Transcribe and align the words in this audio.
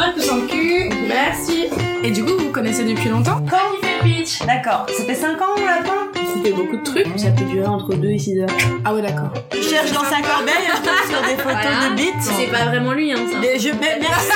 Un 0.00 0.12
coup 0.12 0.20
sans 0.20 0.46
cul. 0.46 0.90
Merci. 1.08 1.66
Et 2.04 2.10
du 2.10 2.24
coup, 2.24 2.32
vous 2.38 2.46
vous 2.46 2.52
connaissez 2.52 2.84
depuis 2.84 3.08
longtemps 3.08 3.42
Quand 3.50 3.56
il 3.82 3.86
fait 3.86 4.02
pitch. 4.22 4.46
D'accord. 4.46 4.86
Ça 4.96 5.04
fait 5.04 5.14
5 5.14 5.40
ans, 5.40 5.54
lapin 5.64 6.20
C'était 6.34 6.52
beaucoup 6.52 6.76
de 6.76 6.82
trucs. 6.82 7.06
Ça 7.18 7.30
peut 7.30 7.44
durer 7.44 7.66
entre 7.66 7.94
2 7.94 8.08
et 8.08 8.18
6 8.18 8.40
heures. 8.40 8.48
Ah 8.84 8.94
ouais, 8.94 9.02
d'accord. 9.02 9.30
Je 9.52 9.60
cherche 9.68 9.90
dans 9.92 10.04
sa 10.04 10.20
corbeille, 10.22 10.54
je 10.68 10.76
tombe 10.82 11.10
sur 11.10 11.20
des 11.22 11.36
photos 11.42 11.58
Voilà. 11.62 11.90
de 11.90 11.96
bites. 11.96 12.22
C'est 12.22 12.46
pas 12.50 12.66
vraiment 12.66 12.92
lui, 12.92 13.12
hein, 13.12 13.16
ça. 13.30 13.38
Mais 13.40 13.58
je, 13.58 13.68
mais 13.70 13.98
merci, 14.00 14.32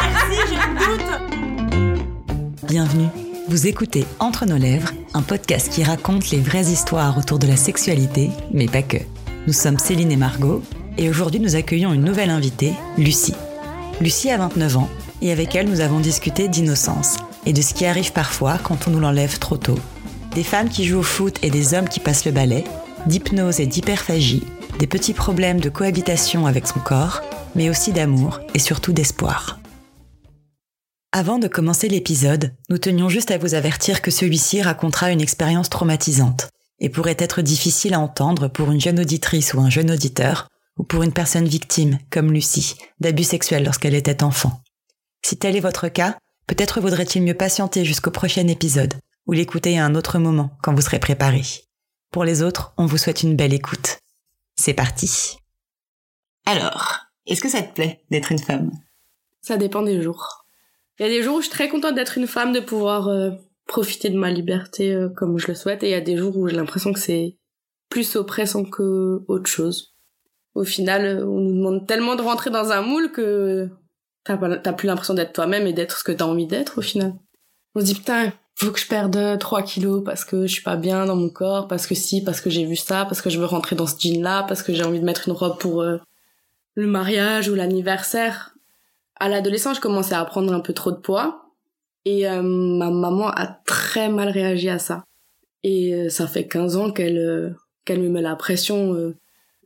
merci, 0.00 0.40
j'ai 0.48 0.56
le 0.56 0.96
doute. 0.96 1.06
Bienvenue. 2.68 3.08
Vous 3.48 3.66
écoutez 3.66 4.06
Entre 4.20 4.46
nos 4.46 4.56
lèvres, 4.56 4.90
un 5.12 5.20
podcast 5.22 5.70
qui 5.70 5.84
raconte 5.84 6.30
les 6.30 6.38
vraies 6.40 6.64
histoires 6.72 7.18
autour 7.18 7.38
de 7.38 7.46
la 7.46 7.56
sexualité, 7.56 8.30
mais 8.52 8.66
pas 8.68 8.82
que. 8.82 8.96
Nous 9.46 9.52
sommes 9.52 9.78
Céline 9.78 10.10
et 10.10 10.16
Margot, 10.16 10.62
et 10.96 11.10
aujourd'hui 11.10 11.40
nous 11.40 11.54
accueillons 11.56 11.92
une 11.92 12.04
nouvelle 12.04 12.30
invitée, 12.30 12.72
Lucie. 12.96 13.34
Lucie 14.00 14.30
a 14.30 14.38
29 14.38 14.76
ans, 14.76 14.90
et 15.22 15.30
avec 15.30 15.54
elle 15.54 15.68
nous 15.68 15.80
avons 15.80 16.00
discuté 16.00 16.48
d'innocence, 16.48 17.16
et 17.46 17.52
de 17.52 17.62
ce 17.62 17.74
qui 17.74 17.86
arrive 17.86 18.12
parfois 18.12 18.58
quand 18.58 18.88
on 18.88 18.90
nous 18.90 19.00
l'enlève 19.00 19.38
trop 19.38 19.56
tôt. 19.56 19.78
Des 20.34 20.42
femmes 20.42 20.68
qui 20.68 20.84
jouent 20.84 20.98
au 20.98 21.02
foot 21.02 21.38
et 21.42 21.50
des 21.50 21.74
hommes 21.74 21.88
qui 21.88 22.00
passent 22.00 22.24
le 22.24 22.32
balai, 22.32 22.64
d'hypnose 23.06 23.60
et 23.60 23.66
d'hyperphagie, 23.66 24.42
des 24.80 24.88
petits 24.88 25.14
problèmes 25.14 25.60
de 25.60 25.68
cohabitation 25.68 26.46
avec 26.46 26.66
son 26.66 26.80
corps, 26.80 27.22
mais 27.54 27.70
aussi 27.70 27.92
d'amour 27.92 28.40
et 28.54 28.58
surtout 28.58 28.92
d'espoir. 28.92 29.60
Avant 31.12 31.38
de 31.38 31.46
commencer 31.46 31.88
l'épisode, 31.88 32.52
nous 32.70 32.78
tenions 32.78 33.08
juste 33.08 33.30
à 33.30 33.38
vous 33.38 33.54
avertir 33.54 34.02
que 34.02 34.10
celui-ci 34.10 34.60
racontera 34.62 35.12
une 35.12 35.20
expérience 35.20 35.70
traumatisante 35.70 36.48
et 36.80 36.88
pourrait 36.88 37.16
être 37.20 37.40
difficile 37.40 37.94
à 37.94 38.00
entendre 38.00 38.48
pour 38.48 38.72
une 38.72 38.80
jeune 38.80 38.98
auditrice 38.98 39.54
ou 39.54 39.60
un 39.60 39.70
jeune 39.70 39.92
auditeur, 39.92 40.48
ou 40.78 40.84
pour 40.84 41.02
une 41.02 41.12
personne 41.12 41.46
victime, 41.46 41.98
comme 42.10 42.32
Lucie, 42.32 42.76
d'abus 43.00 43.24
sexuels 43.24 43.64
lorsqu'elle 43.64 43.94
était 43.94 44.22
enfant. 44.22 44.62
Si 45.22 45.36
tel 45.36 45.56
est 45.56 45.60
votre 45.60 45.88
cas, 45.88 46.16
peut-être 46.46 46.80
vaudrait-il 46.80 47.22
mieux 47.22 47.34
patienter 47.34 47.84
jusqu'au 47.84 48.10
prochain 48.10 48.46
épisode, 48.48 48.94
ou 49.26 49.32
l'écouter 49.32 49.78
à 49.78 49.84
un 49.84 49.94
autre 49.94 50.18
moment 50.18 50.50
quand 50.62 50.74
vous 50.74 50.82
serez 50.82 50.98
préparé. 50.98 51.42
Pour 52.10 52.24
les 52.24 52.42
autres, 52.42 52.72
on 52.76 52.86
vous 52.86 52.98
souhaite 52.98 53.22
une 53.22 53.36
belle 53.36 53.54
écoute. 53.54 53.98
C'est 54.56 54.74
parti. 54.74 55.36
Alors, 56.46 57.06
est-ce 57.26 57.40
que 57.40 57.48
ça 57.48 57.62
te 57.62 57.74
plaît 57.74 58.04
d'être 58.10 58.32
une 58.32 58.38
femme? 58.38 58.70
Ça 59.40 59.56
dépend 59.56 59.82
des 59.82 60.02
jours. 60.02 60.44
Il 60.98 61.02
y 61.04 61.06
a 61.06 61.08
des 61.08 61.22
jours 61.22 61.36
où 61.36 61.40
je 61.40 61.46
suis 61.46 61.52
très 61.52 61.68
contente 61.68 61.94
d'être 61.94 62.18
une 62.18 62.26
femme, 62.26 62.52
de 62.52 62.60
pouvoir 62.60 63.08
euh, 63.08 63.30
profiter 63.66 64.10
de 64.10 64.18
ma 64.18 64.30
liberté 64.30 64.92
euh, 64.92 65.08
comme 65.08 65.38
je 65.38 65.48
le 65.48 65.54
souhaite, 65.54 65.82
et 65.82 65.88
il 65.88 65.92
y 65.92 65.94
a 65.94 66.00
des 66.00 66.16
jours 66.16 66.36
où 66.36 66.46
j'ai 66.46 66.54
l'impression 66.54 66.92
que 66.92 67.00
c'est 67.00 67.36
plus 67.88 68.16
oppressant 68.16 68.64
que 68.64 69.22
autre 69.26 69.50
chose. 69.50 69.93
Au 70.54 70.64
final, 70.64 71.24
on 71.24 71.40
nous 71.40 71.52
demande 71.52 71.86
tellement 71.86 72.14
de 72.14 72.22
rentrer 72.22 72.50
dans 72.50 72.70
un 72.70 72.82
moule 72.82 73.10
que 73.10 73.68
t'as 74.24 74.72
plus 74.72 74.86
l'impression 74.86 75.14
d'être 75.14 75.32
toi-même 75.32 75.66
et 75.66 75.72
d'être 75.72 75.98
ce 75.98 76.04
que 76.04 76.12
t'as 76.12 76.24
envie 76.24 76.46
d'être 76.46 76.78
au 76.78 76.82
final. 76.82 77.14
On 77.74 77.80
se 77.80 77.86
dit 77.86 77.94
putain, 77.94 78.32
faut 78.54 78.70
que 78.70 78.78
je 78.78 78.86
perde 78.86 79.38
3 79.38 79.62
kilos 79.62 80.02
parce 80.04 80.24
que 80.24 80.46
je 80.46 80.52
suis 80.52 80.62
pas 80.62 80.76
bien 80.76 81.06
dans 81.06 81.16
mon 81.16 81.28
corps, 81.28 81.66
parce 81.66 81.86
que 81.86 81.94
si, 81.94 82.22
parce 82.22 82.40
que 82.40 82.50
j'ai 82.50 82.64
vu 82.64 82.76
ça, 82.76 83.04
parce 83.04 83.20
que 83.20 83.30
je 83.30 83.38
veux 83.38 83.46
rentrer 83.46 83.74
dans 83.74 83.86
ce 83.86 83.96
jean-là, 83.98 84.44
parce 84.44 84.62
que 84.62 84.72
j'ai 84.72 84.84
envie 84.84 85.00
de 85.00 85.04
mettre 85.04 85.28
une 85.28 85.34
robe 85.34 85.58
pour 85.58 85.82
euh, 85.82 85.98
le 86.74 86.86
mariage 86.86 87.48
ou 87.48 87.54
l'anniversaire. 87.54 88.54
À 89.16 89.28
l'adolescence, 89.28 89.76
je 89.76 89.80
commençais 89.80 90.14
à 90.14 90.24
prendre 90.24 90.52
un 90.52 90.60
peu 90.60 90.72
trop 90.72 90.92
de 90.92 90.96
poids 90.96 91.50
et 92.04 92.28
euh, 92.28 92.42
ma 92.42 92.90
maman 92.90 93.28
a 93.28 93.46
très 93.46 94.08
mal 94.08 94.28
réagi 94.28 94.68
à 94.68 94.78
ça. 94.78 95.04
Et 95.64 95.94
euh, 95.94 96.08
ça 96.08 96.28
fait 96.28 96.46
15 96.46 96.76
ans 96.76 96.92
qu'elle 96.92 97.56
qu'elle 97.84 98.00
me 98.00 98.08
met 98.08 98.22
la 98.22 98.36
pression. 98.36 99.14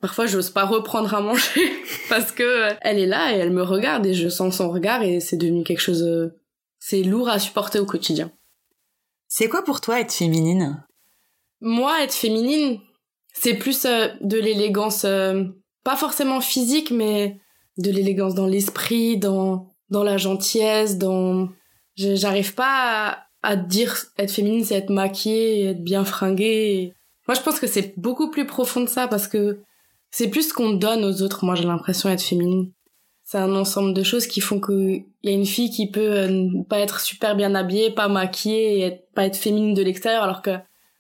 Parfois, 0.01 0.27
j'ose 0.27 0.51
pas 0.51 0.65
reprendre 0.65 1.13
à 1.15 1.21
manger 1.21 1.73
parce 2.09 2.33
que 2.33 2.43
euh, 2.43 2.75
elle 2.83 2.99
est 2.99 3.07
là 3.07 3.35
et 3.35 3.39
elle 3.39 3.53
me 3.53 3.63
regarde 3.63 4.07
et 4.07 4.15
je 4.15 4.29
sens 4.29 4.57
son 4.57 4.71
regard 4.71 5.03
et 5.03 5.21
c'est 5.21 5.37
devenu 5.37 5.65
quelque 5.65 5.81
chose. 5.81 6.03
euh, 6.03 6.39
c'est 6.79 7.03
lourd 7.03 7.29
à 7.29 7.39
supporter 7.39 7.79
au 7.81 7.87
quotidien. 7.87 8.31
C'est 9.27 9.49
quoi 9.49 9.63
pour 9.63 9.81
toi 9.81 10.01
être 10.01 10.13
féminine? 10.13 10.85
Moi, 11.61 12.03
être 12.03 12.15
féminine, 12.15 12.81
c'est 13.35 13.55
plus 13.55 13.85
euh, 13.85 14.09
de 14.21 14.39
l'élégance, 14.39 15.05
euh, 15.05 15.45
pas 15.85 15.97
forcément 15.97 16.41
physique, 16.41 16.91
mais 16.91 17.41
de 17.77 17.91
l'élégance 17.91 18.35
dans 18.35 18.47
l'esprit, 18.47 19.19
dans 19.19 19.69
dans 19.91 20.05
la 20.05 20.17
gentillesse, 20.17 20.99
dans. 20.99 21.49
J'arrive 21.97 22.55
pas 22.55 23.09
à, 23.09 23.27
à 23.43 23.57
dire 23.57 23.97
être 24.19 24.31
féminine, 24.31 24.65
c'est 24.65 24.77
être 24.77 24.91
maquillée, 24.91 25.65
être 25.67 25.83
bien 25.83 26.05
fringuée. 26.05 26.93
Moi, 27.27 27.35
je 27.35 27.41
pense 27.41 27.59
que 27.59 27.67
c'est 27.67 27.99
beaucoup 27.99 28.31
plus 28.31 28.47
profond 28.47 28.83
de 28.83 28.89
ça 28.89 29.09
parce 29.09 29.27
que 29.27 29.61
c'est 30.11 30.29
plus 30.29 30.49
ce 30.49 30.55
qu'on 30.55 30.73
donne 30.75 31.05
aux 31.05 31.23
autres. 31.23 31.45
Moi, 31.45 31.55
j'ai 31.55 31.65
l'impression 31.65 32.09
d'être 32.09 32.23
féminine. 32.23 32.73
C'est 33.25 33.39
un 33.39 33.55
ensemble 33.55 33.93
de 33.93 34.03
choses 34.03 34.27
qui 34.27 34.41
font 34.41 34.59
que 34.59 34.73
il 34.73 35.05
y 35.23 35.29
a 35.29 35.33
une 35.33 35.45
fille 35.45 35.71
qui 35.71 35.91
peut 35.91 36.17
euh, 36.19 36.49
pas 36.69 36.79
être 36.79 37.01
super 37.01 37.37
bien 37.37 37.55
habillée, 37.55 37.91
pas 37.91 38.09
maquillée, 38.09 38.79
et 38.79 38.81
être, 38.83 39.13
pas 39.15 39.25
être 39.27 39.37
féminine 39.37 39.75
de 39.75 39.83
l'extérieur, 39.83 40.23
alors 40.23 40.41
que 40.41 40.51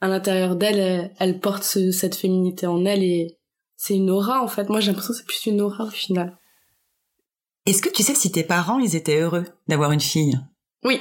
à 0.01 0.09
l'intérieur 0.09 0.55
d'elle, 0.55 0.79
elle, 0.79 1.13
elle 1.19 1.41
porte 1.41 1.65
ce- 1.65 1.91
cette 1.91 2.15
féminité 2.15 2.67
en 2.67 2.85
elle 2.85 3.03
et 3.03 3.39
c'est 3.77 3.97
une 3.97 4.11
aura 4.11 4.43
en 4.43 4.49
fait. 4.49 4.69
Moi, 4.69 4.81
j'ai 4.81 4.89
l'impression 4.89 5.13
que 5.15 5.19
c'est 5.21 5.27
plus 5.27 5.47
une 5.47 5.61
aura 5.61 5.85
au 5.85 5.91
final. 5.91 6.37
Est-ce 7.67 7.83
que 7.83 7.89
tu 7.89 8.03
sais 8.03 8.15
si 8.15 8.31
tes 8.31 8.45
parents, 8.45 8.79
ils 8.79 8.95
étaient 8.97 9.21
heureux 9.21 9.45
d'avoir 9.67 9.93
une 9.93 10.01
fille? 10.01 10.39
Oui, 10.85 11.01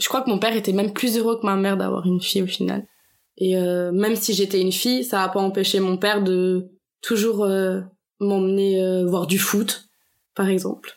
je 0.00 0.08
crois 0.08 0.20
que 0.22 0.30
mon 0.30 0.38
père 0.38 0.54
était 0.56 0.72
même 0.72 0.92
plus 0.92 1.16
heureux 1.16 1.38
que 1.40 1.46
ma 1.46 1.56
mère 1.56 1.76
d'avoir 1.76 2.06
une 2.06 2.20
fille 2.20 2.42
au 2.42 2.46
final. 2.46 2.86
Et 3.38 3.56
euh, 3.56 3.92
même 3.92 4.16
si 4.16 4.32
j'étais 4.34 4.60
une 4.60 4.72
fille, 4.72 5.04
ça 5.04 5.22
a 5.22 5.28
pas 5.28 5.40
empêché 5.40 5.80
mon 5.80 5.96
père 5.96 6.22
de 6.22 6.70
toujours 7.00 7.44
euh, 7.44 7.80
m'emmener 8.20 8.82
euh, 8.82 9.06
voir 9.06 9.26
du 9.26 9.38
foot, 9.38 9.88
par 10.34 10.48
exemple. 10.48 10.96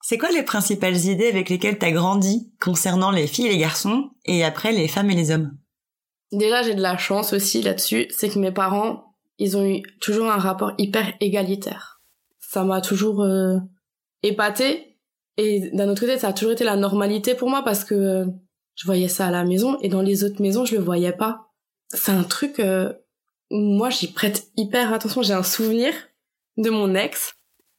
C'est 0.00 0.18
quoi 0.18 0.30
les 0.30 0.42
principales 0.42 1.06
idées 1.06 1.28
avec 1.28 1.48
lesquelles 1.48 1.78
t'as 1.78 1.90
grandi 1.90 2.52
concernant 2.60 3.10
les 3.10 3.26
filles 3.26 3.46
et 3.46 3.52
les 3.52 3.58
garçons, 3.58 4.10
et 4.26 4.44
après 4.44 4.72
les 4.72 4.88
femmes 4.88 5.10
et 5.10 5.14
les 5.14 5.30
hommes? 5.30 5.56
Déjà, 6.30 6.62
j'ai 6.62 6.74
de 6.74 6.82
la 6.82 6.98
chance 6.98 7.32
aussi 7.32 7.62
là-dessus, 7.62 8.08
c'est 8.10 8.28
que 8.28 8.38
mes 8.38 8.52
parents, 8.52 9.14
ils 9.38 9.56
ont 9.56 9.64
eu 9.64 9.82
toujours 10.00 10.30
un 10.30 10.38
rapport 10.38 10.72
hyper 10.78 11.14
égalitaire. 11.20 12.02
Ça 12.40 12.64
m'a 12.64 12.80
toujours 12.80 13.22
euh, 13.22 13.56
épatée, 14.22 14.98
et 15.36 15.70
d'un 15.72 15.88
autre 15.88 16.00
côté, 16.00 16.18
ça 16.18 16.28
a 16.28 16.32
toujours 16.32 16.52
été 16.52 16.64
la 16.64 16.76
normalité 16.76 17.34
pour 17.34 17.48
moi 17.48 17.62
parce 17.64 17.84
que 17.84 17.94
euh, 17.94 18.26
je 18.74 18.84
voyais 18.84 19.08
ça 19.08 19.28
à 19.28 19.30
la 19.30 19.44
maison, 19.44 19.78
et 19.80 19.88
dans 19.88 20.02
les 20.02 20.24
autres 20.24 20.42
maisons, 20.42 20.64
je 20.64 20.76
le 20.76 20.82
voyais 20.82 21.12
pas. 21.12 21.48
C'est 21.88 22.12
un 22.12 22.24
truc 22.24 22.60
moi, 23.54 23.90
j'y 23.90 24.12
prête 24.12 24.48
hyper 24.56 24.92
attention. 24.92 25.22
J'ai 25.22 25.32
un 25.32 25.42
souvenir 25.42 25.92
de 26.56 26.70
mon 26.70 26.94
ex 26.94 27.34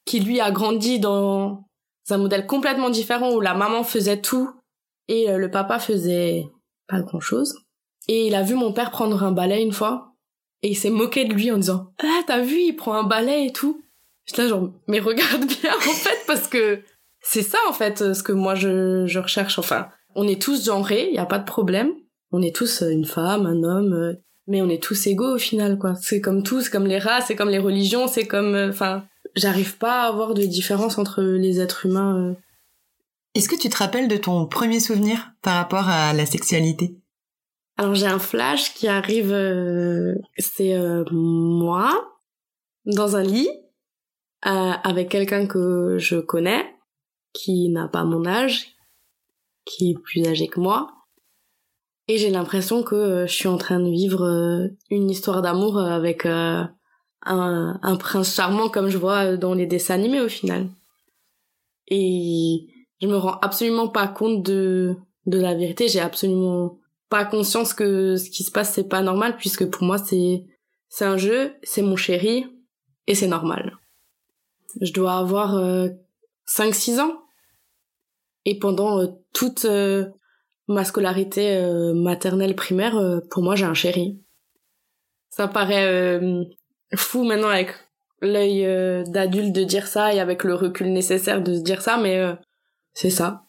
qui, 0.05 0.19
lui, 0.19 0.39
a 0.39 0.51
grandi 0.51 0.99
dans 0.99 1.65
un 2.09 2.17
modèle 2.17 2.45
complètement 2.45 2.89
différent 2.89 3.33
où 3.33 3.41
la 3.41 3.53
maman 3.53 3.83
faisait 3.83 4.21
tout 4.21 4.49
et 5.07 5.29
euh, 5.29 5.37
le 5.37 5.51
papa 5.51 5.79
faisait 5.79 6.47
pas 6.87 7.01
grand-chose. 7.01 7.57
Et 8.07 8.27
il 8.27 8.35
a 8.35 8.43
vu 8.43 8.55
mon 8.55 8.71
père 8.71 8.91
prendre 8.91 9.23
un 9.23 9.31
balai 9.31 9.61
une 9.61 9.73
fois. 9.73 10.13
Et 10.61 10.69
il 10.69 10.75
s'est 10.75 10.89
moqué 10.89 11.25
de 11.25 11.33
lui 11.33 11.51
en 11.51 11.57
disant 11.57 11.91
Ah, 12.01 12.21
t'as 12.25 12.41
vu, 12.41 12.59
il 12.59 12.75
prend 12.75 12.93
un 12.93 13.03
balai 13.03 13.47
et 13.47 13.51
tout. 13.51 13.83
J'étais 14.25 14.43
là, 14.43 14.47
genre, 14.47 14.71
mais 14.87 14.99
regarde 14.99 15.45
bien, 15.61 15.75
en 15.75 15.79
fait, 15.79 16.23
parce 16.25 16.47
que 16.47 16.81
c'est 17.21 17.43
ça, 17.43 17.57
en 17.67 17.73
fait, 17.73 18.13
ce 18.13 18.23
que 18.23 18.31
moi 18.31 18.55
je, 18.55 19.05
je 19.07 19.19
recherche. 19.19 19.59
Enfin, 19.59 19.89
on 20.15 20.27
est 20.27 20.41
tous 20.41 20.65
genrés, 20.65 21.11
y 21.11 21.17
a 21.17 21.25
pas 21.25 21.39
de 21.39 21.45
problème. 21.45 21.91
On 22.31 22.41
est 22.41 22.55
tous 22.55 22.81
euh, 22.81 22.89
une 22.89 23.05
femme, 23.05 23.45
un 23.45 23.63
homme, 23.63 23.93
euh, 23.93 24.13
mais 24.47 24.61
on 24.61 24.69
est 24.69 24.81
tous 24.81 25.07
égaux 25.07 25.35
au 25.35 25.37
final, 25.37 25.77
quoi. 25.77 25.95
C'est 25.95 26.21
comme 26.21 26.43
tout, 26.43 26.61
c'est 26.61 26.71
comme 26.71 26.87
les 26.87 26.99
races, 26.99 27.25
c'est 27.27 27.35
comme 27.35 27.49
les 27.49 27.59
religions, 27.59 28.07
c'est 28.07 28.27
comme. 28.27 28.55
euh, 28.55 28.69
Enfin, 28.69 29.05
j'arrive 29.35 29.77
pas 29.77 30.03
à 30.03 30.07
avoir 30.07 30.33
de 30.33 30.43
différence 30.43 30.97
entre 30.97 31.21
les 31.21 31.59
êtres 31.59 31.85
humains. 31.85 32.17
euh. 32.17 32.33
Est-ce 33.33 33.49
que 33.49 33.55
tu 33.59 33.69
te 33.69 33.77
rappelles 33.77 34.07
de 34.07 34.17
ton 34.17 34.45
premier 34.45 34.79
souvenir 34.79 35.31
par 35.41 35.55
rapport 35.55 35.89
à 35.89 36.13
la 36.13 36.25
sexualité? 36.25 36.97
Alors 37.77 37.93
j'ai 37.95 38.07
un 38.07 38.19
flash 38.19 38.73
qui 38.73 38.87
arrive, 38.87 39.33
euh, 39.33 40.15
c'est 40.37 40.75
euh, 40.75 41.03
moi 41.11 42.13
dans 42.85 43.17
un 43.17 43.23
lit 43.23 43.49
euh, 44.45 44.71
avec 44.83 45.09
quelqu'un 45.09 45.45
que 45.47 45.97
je 45.97 46.15
connais, 46.17 46.73
qui 47.33 47.67
n'a 47.69 47.89
pas 47.89 48.05
mon 48.05 48.25
âge, 48.25 48.67
qui 49.65 49.91
est 49.91 49.99
plus 50.01 50.25
âgé 50.25 50.47
que 50.47 50.61
moi, 50.61 50.93
et 52.07 52.17
j'ai 52.17 52.29
l'impression 52.29 52.83
que 52.83 52.95
euh, 52.95 53.27
je 53.27 53.33
suis 53.33 53.47
en 53.47 53.57
train 53.57 53.79
de 53.79 53.89
vivre 53.89 54.23
euh, 54.23 54.67
une 54.89 55.09
histoire 55.09 55.41
d'amour 55.41 55.77
euh, 55.77 55.89
avec 55.89 56.25
un, 56.25 56.71
prince 57.99 58.35
charmant 58.35 58.69
comme 58.69 58.89
je 58.89 58.97
vois 58.97 59.37
dans 59.37 59.53
les 59.53 59.65
dessins 59.65 59.95
animés 59.95 60.21
au 60.21 60.29
final. 60.29 60.67
Et 61.87 62.67
je 63.01 63.07
me 63.07 63.17
rends 63.17 63.39
absolument 63.41 63.87
pas 63.87 64.07
compte 64.07 64.43
de 64.43 64.95
de 65.25 65.39
la 65.39 65.55
vérité, 65.55 65.87
j'ai 65.87 66.01
absolument 66.01 66.77
pas 67.09 67.25
conscience 67.25 67.73
que 67.73 68.15
ce 68.15 68.29
qui 68.29 68.43
se 68.43 68.51
passe 68.51 68.73
c'est 68.73 68.87
pas 68.87 69.01
normal 69.01 69.37
puisque 69.37 69.65
pour 69.65 69.83
moi 69.83 69.97
c'est 69.97 70.45
c'est 70.87 71.05
un 71.05 71.17
jeu, 71.17 71.55
c'est 71.63 71.81
mon 71.81 71.95
chéri 71.95 72.45
et 73.07 73.15
c'est 73.15 73.27
normal. 73.27 73.77
Je 74.81 74.93
dois 74.93 75.17
avoir 75.17 75.55
euh, 75.55 75.89
5-6 76.47 76.99
ans 76.99 77.23
et 78.45 78.59
pendant 78.59 79.19
toute 79.33 79.65
ma 80.67 80.83
scolarité 80.83 81.57
euh, 81.57 81.93
maternelle 81.93 82.55
primaire 82.55 82.97
euh, 82.97 83.19
pour 83.29 83.43
moi 83.43 83.55
j'ai 83.55 83.65
un 83.65 83.73
chéri. 83.73 84.19
Ça 85.29 85.47
paraît 85.47 85.85
euh, 85.85 86.43
fou 86.95 87.23
maintenant 87.23 87.49
avec 87.49 87.73
l'œil 88.21 88.63
d'adulte 89.07 89.53
de 89.53 89.63
dire 89.63 89.87
ça 89.87 90.13
et 90.13 90.19
avec 90.19 90.43
le 90.43 90.55
recul 90.55 90.91
nécessaire 90.91 91.43
de 91.43 91.53
se 91.53 91.61
dire 91.61 91.81
ça 91.81 91.97
mais 91.97 92.23
c'est 92.93 93.09
ça. 93.09 93.43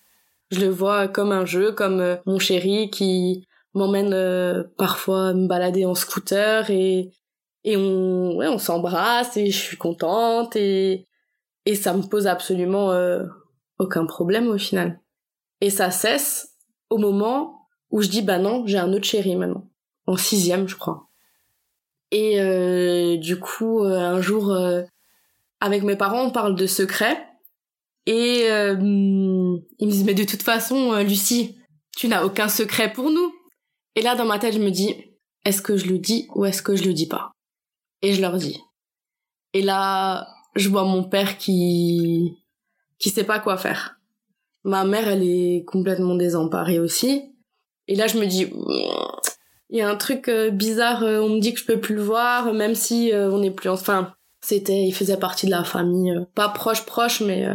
Je 0.51 0.61
le 0.61 0.69
vois 0.69 1.09
comme 1.09 1.33
un 1.33 1.45
jeu, 1.45 1.73
comme 1.73 2.19
mon 2.27 2.39
chéri 2.39 2.91
qui 2.91 3.47
m'emmène 3.75 4.67
parfois 4.77 5.33
me 5.33 5.47
balader 5.47 5.87
en 5.87 5.95
scooter 5.95 6.69
et 6.71 7.11
et 7.63 7.77
on 7.77 8.37
ouais, 8.37 8.49
on 8.49 8.59
s'embrasse 8.59 9.37
et 9.37 9.51
je 9.51 9.59
suis 9.59 9.77
contente 9.77 10.57
et 10.57 11.07
et 11.65 11.75
ça 11.77 11.95
me 11.95 12.03
pose 12.03 12.27
absolument 12.27 12.93
aucun 13.79 14.05
problème 14.05 14.49
au 14.49 14.59
final. 14.59 15.01
Et 15.61 15.71
ça 15.71 15.91
cesse 15.93 16.56
au 16.91 16.99
moment 16.99 17.69
où 17.91 18.03
je 18.03 18.09
dis 18.09 18.23
bah 18.23 18.39
non, 18.39 18.67
j'ai 18.67 18.79
un 18.79 18.93
autre 18.93 19.05
chéri 19.05 19.37
maintenant. 19.37 19.69
En 20.07 20.17
sixième, 20.17 20.69
je 20.69 20.77
crois. 20.77 21.09
Et 22.11 22.41
euh, 22.41 23.17
du 23.17 23.39
coup, 23.39 23.81
euh, 23.85 23.99
un 23.99 24.21
jour, 24.21 24.51
euh, 24.53 24.83
avec 25.61 25.83
mes 25.83 25.97
parents, 25.97 26.23
on 26.23 26.31
parle 26.31 26.55
de 26.55 26.67
secret. 26.67 27.27
Et 28.09 28.47
ils 28.47 28.79
me 28.79 29.91
disent 29.91 30.05
mais 30.05 30.15
de 30.15 30.23
toute 30.23 30.43
façon, 30.43 30.95
Lucie, 31.01 31.59
tu 31.97 32.07
n'as 32.07 32.25
aucun 32.25 32.49
secret 32.49 32.93
pour 32.93 33.11
nous. 33.11 33.35
Et 33.97 34.03
là, 34.03 34.15
dans 34.15 34.25
ma 34.25 34.39
tête, 34.39 34.55
je 34.55 34.61
me 34.61 34.71
dis 34.71 34.95
est-ce 35.45 35.61
que 35.61 35.77
je 35.77 35.87
le 35.87 35.99
dis 35.99 36.29
ou 36.37 36.45
est-ce 36.45 36.63
que 36.63 36.77
je 36.77 36.85
le 36.85 36.93
dis 36.93 37.09
pas? 37.09 37.33
Et 38.03 38.13
je 38.13 38.21
leur 38.21 38.37
dis. 38.37 38.61
Et 39.55 39.63
là, 39.63 40.29
je 40.55 40.69
vois 40.69 40.85
mon 40.85 41.03
père 41.03 41.37
qui 41.37 42.37
qui 42.99 43.11
sait 43.11 43.25
pas 43.25 43.41
quoi 43.41 43.57
faire. 43.57 43.96
Ma 44.67 44.85
mère, 44.85 45.07
elle 45.07 45.23
est 45.23 45.65
complètement 45.65 46.17
désemparée 46.17 46.81
aussi. 46.81 47.23
Et 47.87 47.95
là, 47.95 48.09
je 48.09 48.19
me 48.19 48.27
dis, 48.27 48.49
il 49.71 49.79
y 49.79 49.81
a 49.81 49.89
un 49.89 49.95
truc 49.95 50.29
euh, 50.29 50.51
bizarre, 50.51 51.05
euh, 51.05 51.21
on 51.21 51.29
me 51.29 51.41
dit 51.41 51.55
que 51.55 51.61
je 51.61 51.65
peux 51.67 51.79
plus 51.79 51.95
le 51.95 52.03
voir, 52.03 52.53
même 52.53 52.75
si 52.75 53.13
euh, 53.13 53.31
on 53.31 53.39
n'est 53.39 53.53
plus... 53.53 53.69
Enfin, 53.69 54.13
c'était, 54.41 54.83
il 54.83 54.93
faisait 54.93 55.19
partie 55.19 55.47
de 55.47 55.53
la 55.53 55.63
famille, 55.63 56.13
pas 56.35 56.49
proche 56.49 56.85
proche, 56.85 57.21
mais 57.21 57.47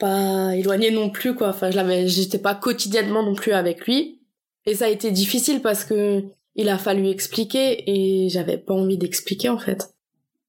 pas 0.00 0.56
éloigné 0.56 0.90
non 0.90 1.08
plus, 1.08 1.36
quoi. 1.36 1.50
Enfin, 1.50 1.70
je 1.70 1.76
l'avais, 1.76 2.08
j'étais 2.08 2.38
pas 2.38 2.56
quotidiennement 2.56 3.22
non 3.22 3.34
plus 3.34 3.52
avec 3.52 3.86
lui. 3.86 4.20
Et 4.66 4.74
ça 4.74 4.86
a 4.86 4.88
été 4.88 5.12
difficile 5.12 5.62
parce 5.62 5.84
que 5.84 6.24
il 6.56 6.68
a 6.68 6.78
fallu 6.78 7.08
expliquer 7.08 7.84
et 7.86 8.28
j'avais 8.28 8.58
pas 8.58 8.74
envie 8.74 8.98
d'expliquer, 8.98 9.50
en 9.50 9.58
fait 9.58 9.88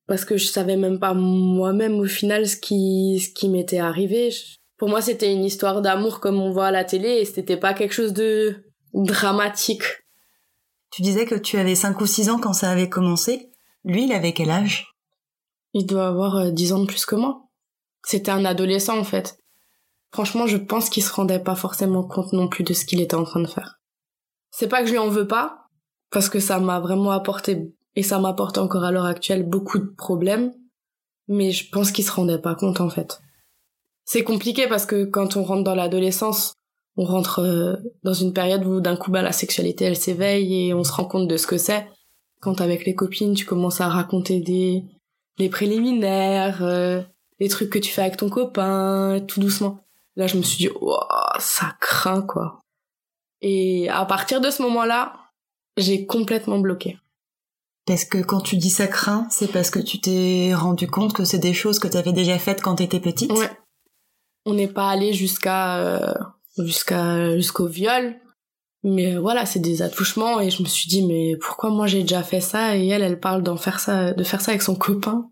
parce 0.07 0.25
que 0.25 0.35
je 0.35 0.47
savais 0.47 0.75
même 0.75 0.99
pas 0.99 1.13
moi-même 1.13 1.97
au 1.97 2.05
final 2.05 2.45
ce 2.45 2.57
qui 2.57 3.21
ce 3.25 3.33
qui 3.33 3.47
m'était 3.47 3.77
arrivé. 3.77 4.29
Pour 4.81 4.89
moi, 4.89 5.03
c'était 5.03 5.31
une 5.31 5.45
histoire 5.45 5.83
d'amour 5.83 6.19
comme 6.19 6.41
on 6.41 6.49
voit 6.49 6.65
à 6.65 6.71
la 6.71 6.83
télé 6.83 7.07
et 7.07 7.25
c'était 7.25 7.55
pas 7.55 7.75
quelque 7.75 7.93
chose 7.93 8.13
de 8.13 8.63
dramatique. 8.95 9.83
Tu 10.89 11.03
disais 11.03 11.25
que 11.25 11.35
tu 11.35 11.59
avais 11.59 11.75
5 11.75 12.01
ou 12.01 12.07
6 12.07 12.31
ans 12.31 12.39
quand 12.39 12.53
ça 12.53 12.71
avait 12.71 12.89
commencé. 12.89 13.51
Lui, 13.85 14.05
il 14.05 14.11
avait 14.11 14.33
quel 14.33 14.49
âge? 14.49 14.95
Il 15.75 15.85
doit 15.85 16.07
avoir 16.07 16.51
10 16.51 16.71
euh, 16.71 16.75
ans 16.75 16.79
de 16.79 16.87
plus 16.87 17.05
que 17.05 17.13
moi. 17.13 17.43
C'était 18.03 18.31
un 18.31 18.43
adolescent 18.43 18.97
en 18.97 19.03
fait. 19.03 19.37
Franchement, 20.11 20.47
je 20.47 20.57
pense 20.57 20.89
qu'il 20.89 21.03
se 21.03 21.13
rendait 21.13 21.37
pas 21.37 21.55
forcément 21.55 22.03
compte 22.03 22.33
non 22.33 22.47
plus 22.47 22.63
de 22.63 22.73
ce 22.73 22.83
qu'il 22.83 23.01
était 23.01 23.13
en 23.13 23.23
train 23.23 23.41
de 23.41 23.47
faire. 23.47 23.79
C'est 24.49 24.67
pas 24.67 24.81
que 24.81 24.87
je 24.87 24.93
lui 24.93 24.97
en 24.97 25.09
veux 25.09 25.27
pas, 25.27 25.67
parce 26.09 26.27
que 26.27 26.39
ça 26.39 26.59
m'a 26.59 26.79
vraiment 26.79 27.11
apporté 27.11 27.71
et 27.95 28.01
ça 28.01 28.17
m'apporte 28.17 28.57
encore 28.57 28.83
à 28.83 28.91
l'heure 28.91 29.05
actuelle 29.05 29.47
beaucoup 29.47 29.77
de 29.77 29.93
problèmes, 29.95 30.51
mais 31.27 31.51
je 31.51 31.69
pense 31.69 31.91
qu'il 31.91 32.03
se 32.03 32.11
rendait 32.11 32.41
pas 32.41 32.55
compte 32.55 32.81
en 32.81 32.89
fait. 32.89 33.21
C'est 34.05 34.23
compliqué 34.23 34.67
parce 34.67 34.85
que 34.85 35.05
quand 35.05 35.37
on 35.37 35.43
rentre 35.43 35.63
dans 35.63 35.75
l'adolescence, 35.75 36.55
on 36.97 37.05
rentre 37.05 37.39
euh, 37.39 37.75
dans 38.03 38.13
une 38.13 38.33
période 38.33 38.65
où 38.65 38.81
d'un 38.81 38.95
coup 38.95 39.11
bah, 39.11 39.21
la 39.21 39.31
sexualité 39.31 39.85
elle 39.85 39.95
s'éveille 39.95 40.67
et 40.67 40.73
on 40.73 40.83
se 40.83 40.91
rend 40.91 41.05
compte 41.05 41.27
de 41.27 41.37
ce 41.37 41.47
que 41.47 41.57
c'est. 41.57 41.87
Quand 42.41 42.59
avec 42.61 42.85
les 42.85 42.95
copines 42.95 43.33
tu 43.33 43.45
commences 43.45 43.81
à 43.81 43.87
raconter 43.87 44.39
des 44.41 44.83
les 45.37 45.49
préliminaires, 45.49 46.63
euh, 46.63 47.01
les 47.39 47.47
trucs 47.47 47.69
que 47.69 47.79
tu 47.79 47.91
fais 47.91 48.01
avec 48.01 48.17
ton 48.17 48.29
copain, 48.29 49.23
tout 49.27 49.39
doucement. 49.39 49.79
Là 50.15 50.27
je 50.27 50.37
me 50.37 50.41
suis 50.41 50.57
dit 50.57 50.69
oh, 50.81 50.99
ça 51.39 51.75
craint 51.79 52.21
quoi. 52.21 52.59
Et 53.41 53.89
à 53.89 54.05
partir 54.05 54.41
de 54.41 54.51
ce 54.51 54.61
moment-là, 54.61 55.13
j'ai 55.77 56.05
complètement 56.05 56.59
bloqué. 56.59 56.97
Parce 57.85 58.05
que 58.05 58.19
quand 58.19 58.41
tu 58.41 58.57
dis 58.57 58.69
ça 58.69 58.87
craint, 58.87 59.25
c'est 59.31 59.51
parce 59.51 59.71
que 59.71 59.79
tu 59.79 59.99
t'es 59.99 60.53
rendu 60.53 60.87
compte 60.87 61.13
que 61.13 61.25
c'est 61.25 61.39
des 61.39 61.53
choses 61.53 61.79
que 61.79 61.87
tu 61.87 61.97
avais 61.97 62.13
déjà 62.13 62.37
faites 62.37 62.61
quand 62.61 62.75
tu 62.75 62.83
étais 62.83 62.99
petite? 62.99 63.31
Ouais. 63.31 63.49
On 64.45 64.53
n'est 64.53 64.67
pas 64.67 64.89
allé 64.89 65.13
jusqu'à 65.13 65.79
euh, 65.79 66.13
jusqu'à 66.57 67.35
jusqu'au 67.35 67.67
viol, 67.67 68.15
mais 68.83 69.15
voilà, 69.15 69.45
c'est 69.45 69.59
des 69.59 69.81
attouchements 69.81 70.39
et 70.39 70.49
je 70.49 70.63
me 70.63 70.67
suis 70.67 70.87
dit 70.87 71.05
mais 71.05 71.37
pourquoi 71.37 71.69
moi 71.69 71.87
j'ai 71.87 72.01
déjà 72.01 72.23
fait 72.23 72.41
ça 72.41 72.75
et 72.77 72.87
elle 72.87 73.03
elle 73.03 73.19
parle 73.19 73.43
d'en 73.43 73.57
faire 73.57 73.79
ça 73.79 74.13
de 74.13 74.23
faire 74.23 74.41
ça 74.41 74.51
avec 74.51 74.61
son 74.61 74.75
copain. 74.75 75.29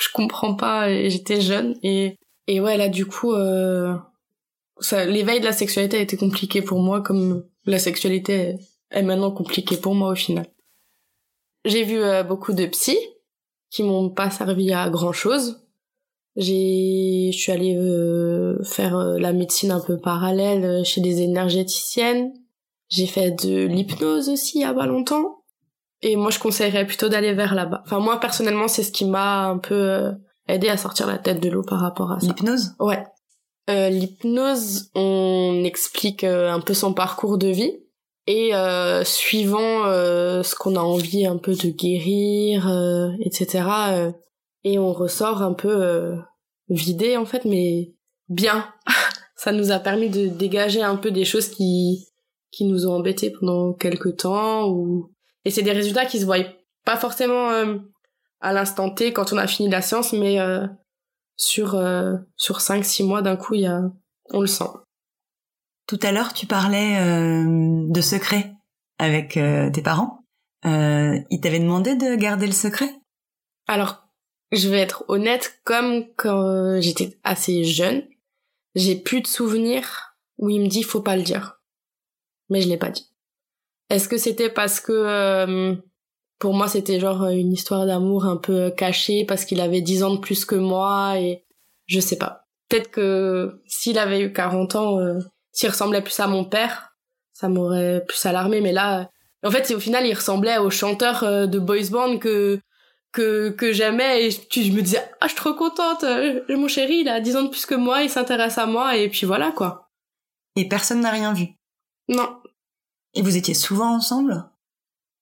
Je 0.00 0.08
comprends 0.12 0.54
pas, 0.54 0.88
j'étais 1.08 1.40
jeune 1.40 1.76
et 1.82 2.18
et 2.46 2.60
ouais 2.60 2.76
là 2.76 2.88
du 2.88 3.06
coup 3.06 3.32
euh, 3.32 3.96
l'éveil 4.92 5.40
de 5.40 5.44
la 5.44 5.52
sexualité 5.52 5.98
a 5.98 6.00
été 6.00 6.16
compliqué 6.16 6.62
pour 6.62 6.80
moi 6.80 7.00
comme 7.00 7.44
la 7.64 7.78
sexualité 7.78 8.56
est 8.90 9.02
maintenant 9.02 9.30
compliquée 9.30 9.76
pour 9.76 9.94
moi 9.94 10.10
au 10.10 10.14
final. 10.14 10.46
J'ai 11.64 11.84
vu 11.84 12.02
euh, 12.02 12.22
beaucoup 12.22 12.52
de 12.52 12.66
psy 12.66 12.98
qui 13.70 13.82
m'ont 13.82 14.10
pas 14.10 14.30
servi 14.30 14.72
à 14.72 14.90
grand 14.90 15.12
chose. 15.12 15.63
J'ai, 16.36 17.30
je 17.32 17.38
suis 17.38 17.52
allée 17.52 17.76
euh, 17.76 18.62
faire 18.64 18.96
euh, 18.96 19.18
la 19.18 19.32
médecine 19.32 19.70
un 19.70 19.80
peu 19.80 19.98
parallèle 19.98 20.84
chez 20.84 21.00
des 21.00 21.22
énergéticiennes. 21.22 22.32
J'ai 22.88 23.06
fait 23.06 23.30
de 23.30 23.66
l'hypnose 23.66 24.28
aussi 24.28 24.58
il 24.58 24.62
y 24.62 24.64
a 24.64 24.74
pas 24.74 24.86
longtemps. 24.86 25.42
Et 26.02 26.16
moi, 26.16 26.30
je 26.30 26.38
conseillerais 26.38 26.86
plutôt 26.86 27.08
d'aller 27.08 27.32
vers 27.32 27.54
là-bas. 27.54 27.82
Enfin, 27.86 27.98
moi, 27.98 28.20
personnellement, 28.20 28.68
c'est 28.68 28.82
ce 28.82 28.92
qui 28.92 29.06
m'a 29.06 29.46
un 29.46 29.58
peu 29.58 30.12
aidé 30.48 30.68
à 30.68 30.76
sortir 30.76 31.06
la 31.06 31.18
tête 31.18 31.40
de 31.40 31.48
l'eau 31.48 31.62
par 31.62 31.80
rapport 31.80 32.12
à 32.12 32.20
ça. 32.20 32.26
L'hypnose? 32.26 32.74
Ouais. 32.78 33.02
l'hypnose, 33.68 34.90
on 34.94 35.62
explique 35.64 36.24
un 36.24 36.60
peu 36.60 36.74
son 36.74 36.92
parcours 36.92 37.38
de 37.38 37.48
vie 37.48 37.78
et 38.26 38.54
euh, 38.54 39.04
suivant 39.04 39.84
euh, 39.86 40.42
ce 40.42 40.54
qu'on 40.54 40.76
a 40.76 40.80
envie 40.80 41.26
un 41.26 41.36
peu 41.36 41.54
de 41.54 41.68
guérir, 41.68 42.68
euh, 42.68 43.10
etc. 43.20 43.64
Euh, 44.64 44.70
et 44.70 44.78
on 44.78 44.92
ressort 44.92 45.42
un 45.42 45.52
peu 45.52 45.82
euh, 45.82 46.16
vidé 46.68 47.16
en 47.16 47.26
fait, 47.26 47.44
mais 47.44 47.94
bien. 48.28 48.72
Ça 49.36 49.52
nous 49.52 49.72
a 49.72 49.78
permis 49.78 50.08
de 50.08 50.28
dégager 50.28 50.82
un 50.82 50.96
peu 50.96 51.10
des 51.10 51.24
choses 51.24 51.48
qui 51.48 52.06
qui 52.50 52.64
nous 52.64 52.86
ont 52.86 52.94
embêtés 52.94 53.32
pendant 53.32 53.72
quelques 53.72 54.18
temps 54.18 54.70
ou 54.70 55.10
et 55.44 55.50
c'est 55.50 55.62
des 55.62 55.72
résultats 55.72 56.06
qui 56.06 56.20
se 56.20 56.24
voient 56.24 56.38
pas 56.84 56.96
forcément 56.96 57.50
à 58.40 58.52
l'instant 58.52 58.90
T 58.90 59.12
quand 59.12 59.32
on 59.32 59.36
a 59.36 59.48
fini 59.48 59.68
la 59.68 59.82
séance 59.82 60.12
mais 60.12 60.38
sur 61.36 61.78
sur 62.36 62.60
5 62.60 62.84
6 62.84 63.02
mois 63.02 63.22
d'un 63.22 63.36
coup 63.36 63.54
il 63.54 63.62
y 63.62 63.66
a 63.66 63.82
on 64.30 64.40
le 64.40 64.46
sent 64.46 64.70
tout 65.86 65.98
à 66.02 66.12
l'heure, 66.12 66.32
tu 66.32 66.46
parlais 66.46 66.98
euh, 66.98 67.44
de 67.88 68.00
secret 68.00 68.52
avec 68.98 69.36
euh, 69.36 69.70
tes 69.70 69.82
parents. 69.82 70.20
Euh, 70.64 71.18
ils 71.30 71.40
t'avaient 71.40 71.58
demandé 71.58 71.94
de 71.94 72.14
garder 72.16 72.46
le 72.46 72.52
secret? 72.52 72.88
Alors, 73.68 74.03
je 74.54 74.68
vais 74.68 74.80
être 74.80 75.04
honnête, 75.08 75.60
comme 75.64 76.06
quand 76.16 76.80
j'étais 76.80 77.18
assez 77.24 77.64
jeune, 77.64 78.04
j'ai 78.74 78.96
plus 78.96 79.20
de 79.20 79.26
souvenirs 79.26 80.16
où 80.38 80.50
il 80.50 80.60
me 80.60 80.68
dit 80.68 80.82
faut 80.82 81.00
pas 81.00 81.16
le 81.16 81.22
dire. 81.22 81.60
Mais 82.50 82.60
je 82.60 82.68
l'ai 82.68 82.76
pas 82.76 82.90
dit. 82.90 83.10
Est-ce 83.90 84.08
que 84.08 84.18
c'était 84.18 84.50
parce 84.50 84.80
que 84.80 84.92
euh, 84.92 85.74
pour 86.38 86.54
moi 86.54 86.68
c'était 86.68 87.00
genre 87.00 87.26
une 87.28 87.52
histoire 87.52 87.86
d'amour 87.86 88.24
un 88.24 88.36
peu 88.36 88.70
cachée 88.70 89.24
parce 89.24 89.44
qu'il 89.44 89.60
avait 89.60 89.80
10 89.80 90.02
ans 90.02 90.14
de 90.14 90.20
plus 90.20 90.44
que 90.44 90.56
moi 90.56 91.18
et 91.18 91.44
je 91.86 92.00
sais 92.00 92.18
pas. 92.18 92.46
Peut-être 92.68 92.90
que 92.90 93.62
s'il 93.66 93.98
avait 93.98 94.20
eu 94.20 94.32
40 94.32 94.74
ans, 94.76 94.98
s'il 95.52 95.68
ressemblait 95.68 96.02
plus 96.02 96.18
à 96.18 96.26
mon 96.26 96.44
père, 96.44 96.94
ça 97.32 97.48
m'aurait 97.48 98.04
plus 98.06 98.24
alarmé. 98.26 98.60
Mais 98.60 98.72
là, 98.72 99.10
en 99.44 99.50
fait, 99.50 99.70
au 99.74 99.80
final, 99.80 100.06
il 100.06 100.14
ressemblait 100.14 100.58
au 100.58 100.70
chanteur 100.70 101.22
euh, 101.22 101.46
de 101.46 101.58
boys 101.58 101.90
band 101.90 102.18
que 102.18 102.60
que 103.14 103.50
que 103.50 103.72
j'aimais 103.72 104.26
et 104.26 104.30
je, 104.30 104.72
me 104.72 104.82
disais 104.82 105.02
ah 105.20 105.26
je 105.26 105.28
suis 105.28 105.36
trop 105.36 105.54
contente 105.54 106.04
euh, 106.04 106.42
mon 106.50 106.68
chéri 106.68 106.98
il 107.00 107.08
a 107.08 107.20
10 107.20 107.36
ans 107.36 107.42
de 107.44 107.48
plus 107.48 107.64
que 107.64 107.74
moi 107.74 108.02
il 108.02 108.10
s'intéresse 108.10 108.58
à 108.58 108.66
moi 108.66 108.96
et 108.96 109.08
puis 109.08 109.24
voilà 109.24 109.52
quoi. 109.52 109.90
Et 110.56 110.68
personne 110.68 111.00
n'a 111.00 111.10
rien 111.10 111.32
vu. 111.32 111.48
Non. 112.08 112.36
Et 113.14 113.22
vous 113.22 113.36
étiez 113.36 113.54
souvent 113.54 113.94
ensemble? 113.94 114.44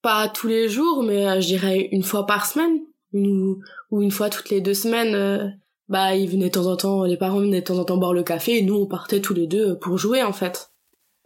Pas 0.03 0.29
tous 0.29 0.49
les 0.49 0.69
jours 0.69 1.03
mais 1.05 1.29
euh, 1.29 1.41
je 1.41 1.47
dirais 1.47 1.89
une 1.93 2.03
fois 2.03 2.27
par 2.27 2.47
semaine. 2.47 2.81
Ou, 3.13 3.59
ou 3.91 4.01
une 4.01 4.11
fois 4.11 4.31
toutes 4.31 4.49
les 4.49 4.63
deux 4.63 4.73
semaines 4.73 5.61
bah 5.93 6.15
ils 6.15 6.29
venaient 6.29 6.47
de 6.47 6.53
temps 6.53 6.67
en 6.67 6.77
temps, 6.77 7.05
les 7.05 7.19
parents 7.19 7.39
venaient 7.39 7.61
de 7.61 7.67
temps 7.67 7.79
en 7.79 7.85
temps 7.85 7.99
boire 7.99 8.15
le 8.15 8.23
café 8.23 8.57
et 8.57 8.63
nous 8.63 8.77
on 8.77 8.87
partait 8.87 9.21
tous 9.21 9.35
les 9.35 9.47
deux 9.47 9.79
pour 9.79 9.99
jouer 9.99 10.23
en 10.23 10.33
fait. 10.33 10.73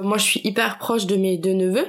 Moi 0.00 0.18
je 0.18 0.24
suis 0.24 0.40
hyper 0.42 0.78
proche 0.78 1.06
de 1.06 1.14
mes 1.14 1.38
deux 1.38 1.52
neveux, 1.52 1.86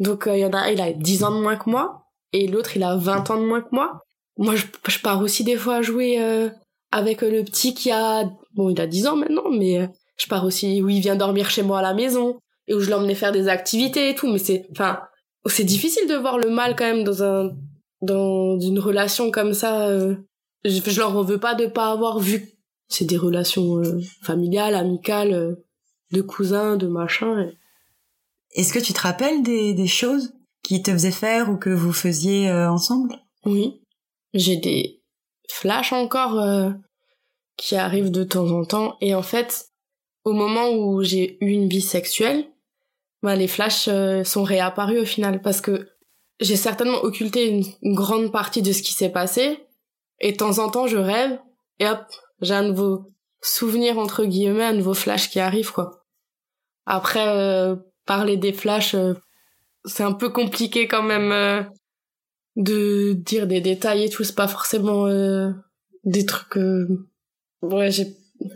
donc 0.00 0.26
euh, 0.26 0.36
il 0.36 0.40
y 0.40 0.44
en 0.44 0.50
a 0.50 0.58
un 0.58 0.68
il 0.68 0.80
a 0.80 0.92
10 0.92 1.22
ans 1.22 1.30
de 1.30 1.40
moins 1.40 1.56
que 1.56 1.70
moi 1.70 2.08
et 2.32 2.48
l'autre 2.48 2.76
il 2.76 2.82
a 2.82 2.96
20 2.96 3.30
ans 3.30 3.40
de 3.40 3.46
moins 3.46 3.62
que 3.62 3.68
moi. 3.70 4.05
Moi 4.36 4.54
je, 4.56 4.98
pars 4.98 5.20
aussi 5.22 5.44
des 5.44 5.56
fois 5.56 5.82
jouer 5.82 6.20
euh, 6.20 6.48
avec 6.90 7.22
le 7.22 7.42
petit 7.42 7.74
qui 7.74 7.90
a 7.90 8.24
bon 8.54 8.70
il 8.70 8.80
a 8.80 8.86
10 8.86 9.06
ans 9.06 9.16
maintenant 9.16 9.50
mais 9.50 9.80
euh, 9.80 9.86
je 10.18 10.26
pars 10.26 10.44
aussi 10.44 10.82
où 10.82 10.88
il 10.88 11.00
vient 11.00 11.16
dormir 11.16 11.50
chez 11.50 11.62
moi 11.62 11.78
à 11.78 11.82
la 11.82 11.94
maison 11.94 12.38
et 12.68 12.74
où 12.74 12.80
je 12.80 12.90
l'emmenais 12.90 13.14
faire 13.14 13.32
des 13.32 13.48
activités 13.48 14.10
et 14.10 14.14
tout 14.14 14.30
mais 14.30 14.38
c'est 14.38 14.66
enfin 14.72 15.00
c'est 15.46 15.64
difficile 15.64 16.08
de 16.08 16.16
voir 16.16 16.38
le 16.38 16.50
mal 16.50 16.76
quand 16.76 16.84
même 16.84 17.04
dans 17.04 17.22
un 17.22 17.50
dans 18.02 18.58
une 18.60 18.78
relation 18.78 19.30
comme 19.30 19.54
ça 19.54 19.88
je, 20.68 20.80
je 20.84 21.00
leur 21.00 21.16
en 21.16 21.22
veux 21.22 21.38
pas 21.38 21.54
de 21.54 21.66
pas 21.66 21.90
avoir 21.90 22.18
vu. 22.18 22.50
C'est 22.88 23.04
des 23.04 23.16
relations 23.16 23.78
euh, 23.78 24.00
familiales, 24.22 24.74
amicales. 24.74 25.32
Euh, 25.32 25.54
de 26.12 26.22
cousins, 26.22 26.76
de 26.76 26.86
machin. 26.86 27.50
Est-ce 28.54 28.72
que 28.72 28.78
tu 28.78 28.92
te 28.92 29.00
rappelles 29.00 29.42
des, 29.42 29.74
des 29.74 29.88
choses 29.88 30.34
qui 30.62 30.80
te 30.80 30.92
faisaient 30.92 31.10
faire 31.10 31.50
ou 31.50 31.56
que 31.56 31.68
vous 31.68 31.92
faisiez 31.92 32.48
euh, 32.48 32.70
ensemble? 32.70 33.16
Oui, 33.44 33.80
j'ai 34.36 34.56
des 34.56 35.02
flashs 35.48 35.92
encore 35.92 36.38
euh, 36.38 36.70
qui 37.56 37.76
arrivent 37.76 38.10
de 38.10 38.24
temps 38.24 38.50
en 38.50 38.64
temps. 38.64 38.96
Et 39.00 39.14
en 39.14 39.22
fait, 39.22 39.66
au 40.24 40.32
moment 40.32 40.70
où 40.70 41.02
j'ai 41.02 41.38
eu 41.40 41.50
une 41.50 41.68
vie 41.68 41.82
sexuelle, 41.82 42.46
bah, 43.22 43.36
les 43.36 43.48
flashs 43.48 43.88
euh, 43.88 44.24
sont 44.24 44.44
réapparus 44.44 45.00
au 45.00 45.04
final 45.04 45.40
parce 45.40 45.60
que 45.60 45.88
j'ai 46.38 46.56
certainement 46.56 47.02
occulté 47.02 47.48
une, 47.48 47.94
grande 47.94 48.30
partie 48.30 48.62
de 48.62 48.72
ce 48.72 48.82
qui 48.82 48.92
s'est 48.92 49.10
passé. 49.10 49.58
Et 50.20 50.32
de 50.32 50.36
temps 50.36 50.58
en 50.58 50.70
temps, 50.70 50.86
je 50.86 50.98
rêve 50.98 51.38
et 51.78 51.88
hop, 51.88 52.04
j'ai 52.40 52.54
un 52.54 52.62
nouveau 52.62 53.12
souvenir 53.42 53.98
entre 53.98 54.24
guillemets, 54.24 54.64
un 54.64 54.72
nouveau 54.72 54.94
flash 54.94 55.30
qui 55.30 55.40
arrive 55.40 55.72
quoi. 55.72 56.04
Après, 56.86 57.26
euh, 57.26 57.76
parler 58.06 58.36
des 58.36 58.52
flashs, 58.52 58.94
c'est 59.84 60.02
un 60.02 60.12
peu 60.12 60.30
compliqué 60.30 60.88
quand 60.88 61.02
même 61.02 61.68
de 62.56 63.12
dire 63.12 63.46
des 63.46 63.60
détails 63.60 64.04
et 64.04 64.08
tout. 64.08 64.24
C'est 64.24 64.34
pas 64.34 64.48
forcément 64.48 65.06
des 66.04 66.26
trucs. 66.26 66.58
Ouais, 67.62 67.90
je 67.90 68.04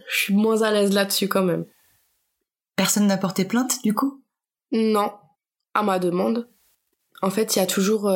suis 0.09 0.35
moins 0.35 0.63
à 0.63 0.73
l'aise 0.73 0.93
là-dessus 0.93 1.29
quand 1.29 1.45
même. 1.45 1.65
Personne 2.77 3.07
n'a 3.07 3.17
porté 3.17 3.45
plainte 3.45 3.83
du 3.83 3.95
coup? 3.95 4.23
Non, 4.73 5.13
à 5.75 5.83
ma 5.83 5.99
demande. 5.99 6.49
En 7.23 7.31
fait, 7.31 7.55
il 7.55 7.59
y 7.59 7.63
a 7.63 7.67
toujours 7.67 8.11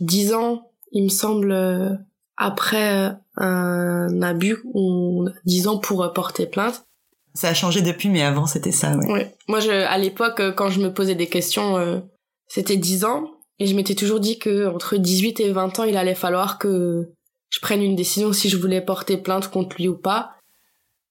dix 0.00 0.34
ans, 0.34 0.72
il 0.92 1.04
me 1.04 1.08
semble, 1.08 2.00
après 2.36 3.16
un 3.36 4.22
abus, 4.22 4.62
on 4.74 5.26
dix 5.44 5.68
ans 5.68 5.78
pour 5.78 6.12
porter 6.12 6.46
plainte. 6.46 6.84
Ça 7.34 7.48
a 7.50 7.54
changé 7.54 7.82
depuis, 7.82 8.08
mais 8.08 8.22
avant 8.22 8.46
c'était 8.46 8.72
ça, 8.72 8.96
ouais. 8.96 9.12
ouais. 9.12 9.36
Moi, 9.46 9.60
je, 9.60 9.70
à 9.70 9.96
l'époque, 9.96 10.42
quand 10.56 10.70
je 10.70 10.80
me 10.80 10.92
posais 10.92 11.14
des 11.14 11.28
questions, 11.28 11.76
euh, 11.76 12.00
c'était 12.48 12.76
10 12.76 13.04
ans, 13.04 13.30
et 13.58 13.66
je 13.66 13.74
m'étais 13.74 13.94
toujours 13.94 14.20
dit 14.20 14.38
que 14.38 14.66
entre 14.68 14.96
18 14.96 15.40
et 15.40 15.50
20 15.50 15.80
ans, 15.80 15.84
il 15.84 15.96
allait 15.96 16.14
falloir 16.14 16.58
que 16.58 17.12
je 17.50 17.60
prenne 17.60 17.82
une 17.82 17.96
décision 17.96 18.32
si 18.32 18.48
je 18.48 18.56
voulais 18.56 18.80
porter 18.80 19.16
plainte 19.16 19.48
contre 19.48 19.76
lui 19.76 19.88
ou 19.88 19.96
pas. 19.96 20.36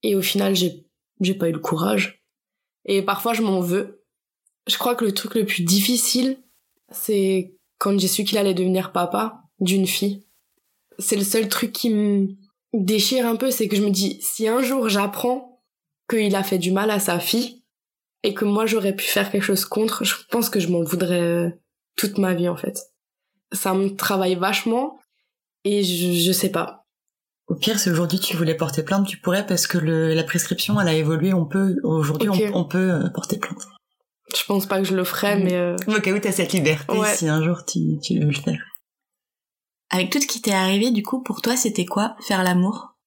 Et 0.04 0.16
au 0.16 0.22
final, 0.22 0.56
j'ai, 0.56 0.86
j'ai 1.20 1.34
pas 1.34 1.50
eu 1.50 1.54
le 1.54 1.60
courage. 1.60 2.24
Et 2.86 3.02
parfois, 3.02 3.34
je 3.34 3.42
m'en 3.42 3.60
veux. 3.60 4.04
Je 4.68 4.78
crois 4.78 4.96
que 4.96 5.04
le 5.04 5.14
truc 5.14 5.36
le 5.36 5.46
plus 5.46 5.64
difficile, 5.64 6.38
c'est 6.90 7.54
quand 7.80 7.98
j'ai 8.00 8.08
su 8.08 8.24
qu'il 8.24 8.38
allait 8.38 8.54
devenir 8.54 8.92
papa 8.92 9.44
d'une 9.60 9.88
fille. 9.88 10.26
C'est 11.00 11.16
le 11.16 11.24
seul 11.24 11.50
truc 11.50 11.74
qui 11.74 11.90
me 11.90 12.28
déchire 12.74 13.28
un 13.28 13.36
peu, 13.36 13.52
c'est 13.52 13.68
que 13.68 13.76
je 13.76 13.84
me 13.84 13.90
dis, 13.90 14.20
si 14.22 14.48
un 14.48 14.62
jour 14.62 14.90
j'apprends 14.90 15.62
qu'il 16.10 16.36
a 16.36 16.44
fait 16.44 16.58
du 16.58 16.72
mal 16.72 16.92
à 16.92 17.00
sa 17.00 17.20
fille 17.20 17.64
et 18.24 18.34
que 18.34 18.46
moi 18.46 18.66
j'aurais 18.66 18.96
pu 18.96 19.06
faire 19.06 19.32
quelque 19.32 19.44
chose 19.44 19.66
contre, 19.66 20.04
je 20.04 20.16
pense 20.30 20.50
que 20.50 20.60
je 20.60 20.70
m'en 20.70 20.82
voudrais 20.82 21.22
euh, 21.22 21.50
toute 21.98 22.18
ma 22.18 22.34
vie 22.34 22.48
en 22.48 22.56
fait. 22.56 22.80
Ça 23.52 23.74
me 23.74 23.96
travaille 23.96 24.36
vachement 24.36 25.00
et 25.64 25.84
je, 25.84 26.14
je 26.14 26.32
sais 26.32 26.52
pas. 26.52 26.86
Au 27.48 27.56
pire, 27.56 27.80
si 27.80 27.90
aujourd'hui 27.90 28.20
tu 28.20 28.36
voulais 28.36 28.56
porter 28.56 28.84
plainte, 28.84 29.08
tu 29.08 29.18
pourrais 29.18 29.46
parce 29.46 29.68
que 29.68 29.78
le, 29.78 30.14
la 30.14 30.24
prescription 30.24 30.80
elle 30.80 30.88
a 30.88 30.94
évolué. 30.94 31.34
On 31.34 31.46
peut 31.46 31.78
aujourd'hui 31.84 32.30
on, 32.54 32.66
peut 32.66 32.92
euh, 32.92 33.10
porter 33.10 33.38
plainte. 33.38 33.62
Je 34.36 34.44
pense 34.46 34.66
pas 34.66 34.80
que 34.80 34.86
je 34.86 34.96
le 34.96 35.04
ferais, 35.04 35.40
mais 35.40 35.54
euh... 35.54 35.76
au 35.88 36.02
cas 36.02 36.12
où 36.12 36.20
t'as 36.20 36.32
cette 36.32 36.54
liberté, 36.54 36.98
si 37.16 37.28
un 37.28 37.44
jour 37.44 37.66
tu, 37.66 38.00
tu 38.02 38.20
veux 38.20 38.28
le 38.28 38.34
faire. 38.34 38.62
Avec 39.90 40.12
tout 40.12 40.20
ce 40.20 40.28
qui 40.28 40.42
t'est 40.42 40.52
arrivé, 40.52 40.92
du 40.92 41.02
coup, 41.02 41.24
pour 41.24 41.42
toi, 41.42 41.56
c'était 41.56 41.86
quoi 41.86 42.16
faire 42.20 42.44
l'amour? 42.44 42.98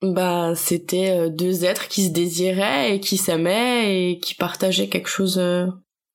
bah 0.00 0.54
c'était 0.54 1.10
euh, 1.10 1.28
deux 1.28 1.64
êtres 1.64 1.88
qui 1.88 2.04
se 2.04 2.10
désiraient 2.10 2.94
et 2.94 3.00
qui 3.00 3.16
s'aimaient 3.16 4.12
et 4.12 4.20
qui 4.20 4.34
partageaient 4.34 4.88
quelque 4.88 5.08
chose 5.08 5.38
euh, 5.38 5.66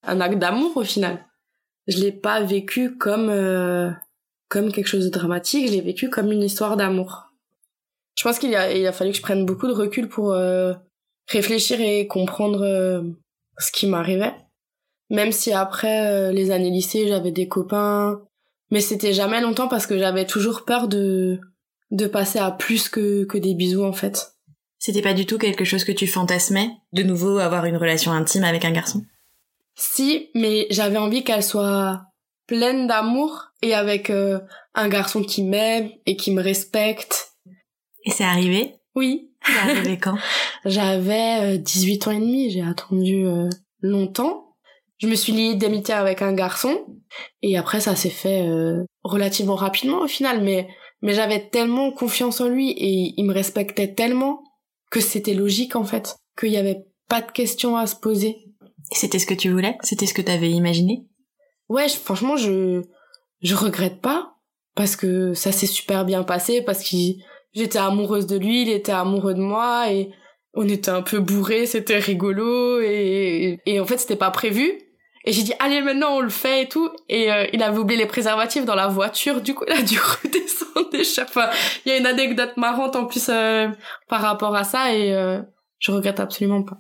un 0.04 0.22
acte 0.22 0.40
d'amour 0.40 0.78
au 0.78 0.84
final 0.84 1.26
je 1.88 2.00
l'ai 2.00 2.12
pas 2.12 2.42
vécu 2.42 2.98
comme 2.98 3.30
euh, 3.30 3.92
comme 4.50 4.72
quelque 4.72 4.88
chose 4.88 5.06
de 5.06 5.10
dramatique 5.10 5.68
je 5.68 5.74
l'ai 5.74 5.82
vécu 5.82 6.10
comme 6.10 6.32
une 6.32 6.44
histoire 6.44 6.78
d'amour. 6.78 7.32
Je 8.18 8.24
pense 8.24 8.40
qu'il 8.40 8.56
a 8.56 8.72
il 8.74 8.86
a 8.86 8.92
fallu 8.92 9.12
que 9.12 9.18
je 9.18 9.22
prenne 9.22 9.46
beaucoup 9.46 9.68
de 9.68 9.74
recul 9.74 10.08
pour 10.08 10.36
réfléchir 11.28 11.82
et 11.82 12.08
comprendre 12.08 13.04
ce 13.58 13.72
qui 13.72 13.88
m'arrivait. 13.88 14.34
Même 15.10 15.32
si 15.32 15.52
après 15.52 16.32
les 16.32 16.52
années 16.52 16.70
lycée 16.70 17.08
j'avais 17.08 17.32
des 17.32 17.48
copains 17.48 18.22
mais 18.70 18.82
c'était 18.82 19.14
jamais 19.14 19.42
longtemps 19.42 19.68
parce 19.68 19.86
que 19.86 19.98
j'avais 19.98 20.26
toujours 20.26 20.66
peur 20.66 20.88
de 20.88 21.40
de 21.92 22.08
passer 22.08 22.40
à 22.40 22.52
plus 22.52 22.90
que, 22.90 23.24
que 23.26 23.38
des 23.38 23.54
bisous 23.54 23.84
en 23.84 23.94
fait. 23.94 24.34
C'était 24.80 25.02
pas 25.02 25.14
du 25.14 25.26
tout 25.26 25.38
quelque 25.38 25.64
chose 25.64 25.84
que 25.84 25.92
tu 25.92 26.08
fantasmais, 26.08 26.72
de 26.92 27.04
nouveau 27.04 27.38
avoir 27.38 27.66
une 27.66 27.78
relation 27.78 28.12
intime 28.12 28.44
avec 28.44 28.66
un 28.66 28.72
garçon? 28.72 29.06
Si, 29.76 30.30
mais 30.36 30.68
j'avais 30.70 30.98
envie 30.98 31.24
qu'elle 31.24 31.44
soit 31.44 32.02
pleine 32.48 32.88
d'amour 32.88 33.48
et 33.62 33.74
avec 33.74 34.10
euh, 34.10 34.40
un 34.76 34.90
garçon 34.90 35.24
qui 35.24 35.44
m'aime 35.44 35.90
et 36.06 36.16
qui 36.16 36.32
me 36.32 36.42
respecte. 36.42 37.34
Et 38.06 38.12
c'est 38.12 38.24
arrivé 38.24 38.76
Oui. 38.96 39.32
C'est 39.46 39.58
arrivé 39.58 39.98
quand 39.98 40.18
J'avais 40.66 41.58
18 41.58 42.08
euh, 42.08 42.10
ans 42.10 42.14
et 42.14 42.20
demi, 42.20 42.50
j'ai 42.50 42.62
attendu 42.62 43.26
euh, 43.26 43.50
longtemps. 43.82 44.56
Je 45.00 45.08
me 45.08 45.16
suis 45.16 45.34
liée 45.34 45.56
d'amitié 45.56 45.94
avec 45.94 46.22
un 46.22 46.34
garçon 46.34 46.86
et 47.42 47.58
après 47.58 47.82
ça 47.82 47.96
s'est 47.96 48.10
fait 48.10 48.48
relativement 49.04 49.56
rapidement 49.56 50.00
au 50.00 50.08
final, 50.08 50.42
mais 50.42 50.70
mais 51.02 51.14
j'avais 51.14 51.50
tellement 51.50 51.92
confiance 51.92 52.40
en 52.40 52.48
lui 52.48 52.72
et 52.72 53.14
il 53.18 53.26
me 53.26 53.34
respectait 53.34 53.94
tellement 53.94 54.42
que 54.90 55.02
c'était 55.02 55.34
logique 55.34 55.76
en 55.76 55.84
fait, 55.84 56.16
qu'il 56.40 56.52
n'y 56.52 56.58
avait 56.58 56.86
pas 57.10 57.22
de 57.22 57.32
questions 57.32 57.76
à 57.76 57.86
se 57.86 57.98
poser. 57.98 58.38
C'était 58.94 59.20
ce 59.20 59.26
que 59.26 59.34
tu 59.34 59.50
voulais? 59.50 59.78
C'était 59.82 60.06
ce 60.06 60.14
que 60.14 60.22
tu 60.22 60.32
avais 60.32 60.52
imaginé? 60.52 61.06
Ouais, 61.70 61.88
franchement, 61.90 62.38
je 62.38 62.82
je 63.42 63.56
regrette 63.56 64.02
pas 64.02 64.36
parce 64.76 64.96
que 64.96 65.34
ça 65.34 65.52
s'est 65.52 65.68
super 65.68 66.06
bien 66.06 66.24
passé 66.24 66.62
parce 66.62 66.84
que 66.84 66.98
j'étais 67.54 67.80
amoureuse 67.80 68.28
de 68.28 68.38
lui, 68.38 68.64
il 68.64 68.70
était 68.70 68.92
amoureux 68.92 69.34
de 69.34 69.42
moi 69.42 69.92
et 69.92 70.12
on 70.54 70.68
était 70.68 70.92
un 70.92 71.02
peu 71.02 71.20
bourrés, 71.20 71.66
c'était 71.66 71.98
rigolo 71.98 72.80
et 72.82 73.60
et 73.66 73.80
en 73.80 73.86
fait, 73.86 73.98
c'était 73.98 74.16
pas 74.16 74.32
prévu 74.32 74.80
et 75.26 75.32
j'ai 75.32 75.44
dit, 75.44 75.54
allez, 75.60 75.82
maintenant, 75.82 76.18
on 76.18 76.20
le 76.20 76.30
fait 76.30 76.64
et 76.64 76.68
tout. 76.68 76.90
Et 77.08 77.32
euh, 77.32 77.46
il 77.54 77.64
avait 77.64 77.78
oublié 77.78 77.98
les 77.98 78.06
préservatifs 78.06 78.66
dans 78.66 78.76
la 78.76 78.88
voiture. 78.88 79.42
Du 79.42 79.54
coup, 79.54 79.64
il 79.68 79.74
a 79.74 79.82
dû 79.82 79.98
redescendre 80.24 80.90
des 80.90 81.04
Enfin, 81.22 81.50
il 81.86 81.92
y 81.92 81.96
a 81.96 81.98
une 81.98 82.06
anecdote 82.06 82.58
marrante 82.58 82.96
en 82.96 83.06
plus 83.06 83.30
euh, 83.30 83.70
par 84.10 84.22
rapport 84.22 84.56
à 84.56 84.64
ça 84.64 84.94
et 84.94 85.14
euh, 85.14 85.42
je 85.80 85.92
regrette 85.92 86.20
absolument 86.20 86.64
pas. 86.64 86.78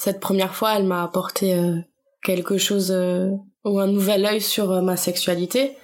Cette 0.00 0.18
première 0.18 0.54
fois, 0.54 0.76
elle 0.76 0.84
m'a 0.84 1.02
apporté 1.02 1.54
quelque 2.22 2.56
chose 2.56 2.90
ou 3.64 3.78
un 3.78 3.86
nouvel 3.86 4.24
œil 4.24 4.40
sur 4.40 4.80
ma 4.80 4.96
sexualité. 4.96 5.76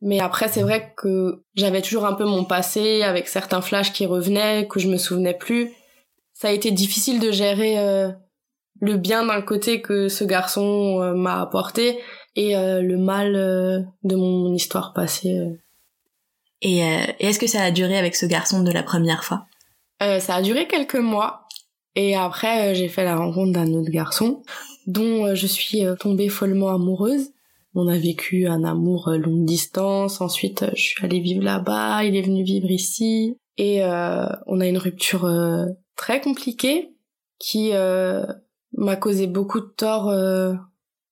Mais 0.00 0.18
après, 0.18 0.48
c'est 0.48 0.62
vrai 0.62 0.92
que 0.96 1.44
j'avais 1.54 1.80
toujours 1.80 2.04
un 2.04 2.14
peu 2.14 2.24
mon 2.24 2.44
passé 2.44 3.02
avec 3.02 3.28
certains 3.28 3.60
flashs 3.60 3.92
qui 3.92 4.06
revenaient, 4.06 4.66
que 4.66 4.80
je 4.80 4.88
me 4.88 4.96
souvenais 4.96 5.34
plus. 5.34 5.70
Ça 6.32 6.48
a 6.48 6.52
été 6.52 6.72
difficile 6.72 7.20
de 7.20 7.30
gérer 7.30 8.12
le 8.80 8.96
bien 8.96 9.26
d'un 9.26 9.42
côté 9.42 9.80
que 9.80 10.08
ce 10.08 10.24
garçon 10.24 11.00
euh, 11.00 11.14
m'a 11.14 11.40
apporté 11.40 12.00
et 12.36 12.56
euh, 12.56 12.80
le 12.80 12.96
mal 12.96 13.36
euh, 13.36 13.80
de 14.02 14.16
mon 14.16 14.52
histoire 14.54 14.92
passée. 14.92 15.38
Et, 16.62 16.80
est-ce 17.20 17.38
que 17.38 17.46
ça 17.46 17.62
a 17.62 17.70
duré 17.70 17.96
avec 17.96 18.14
ce 18.14 18.26
garçon 18.26 18.62
de 18.62 18.70
la 18.70 18.82
première 18.82 19.24
fois? 19.24 19.46
Ça 20.00 20.34
a 20.34 20.42
duré 20.42 20.66
quelques 20.66 20.96
mois. 20.96 21.39
Et 21.96 22.14
après, 22.14 22.74
j'ai 22.74 22.88
fait 22.88 23.04
la 23.04 23.16
rencontre 23.16 23.52
d'un 23.52 23.72
autre 23.74 23.90
garçon 23.90 24.42
dont 24.86 25.34
je 25.34 25.46
suis 25.46 25.82
tombée 25.98 26.28
follement 26.28 26.70
amoureuse. 26.70 27.30
On 27.74 27.88
a 27.88 27.98
vécu 27.98 28.46
un 28.46 28.64
amour 28.64 29.10
longue 29.10 29.44
distance. 29.44 30.20
Ensuite, 30.20 30.64
je 30.74 30.80
suis 30.80 31.04
allée 31.04 31.20
vivre 31.20 31.44
là-bas. 31.44 32.04
Il 32.04 32.16
est 32.16 32.22
venu 32.22 32.42
vivre 32.42 32.70
ici. 32.70 33.36
Et 33.58 33.82
on 33.82 34.60
a 34.60 34.66
une 34.66 34.78
rupture 34.78 35.30
très 35.96 36.20
compliquée 36.20 36.94
qui 37.38 37.72
m'a 38.76 38.96
causé 38.96 39.26
beaucoup 39.26 39.60
de 39.60 39.66
tort 39.76 40.08
euh, 40.08 40.54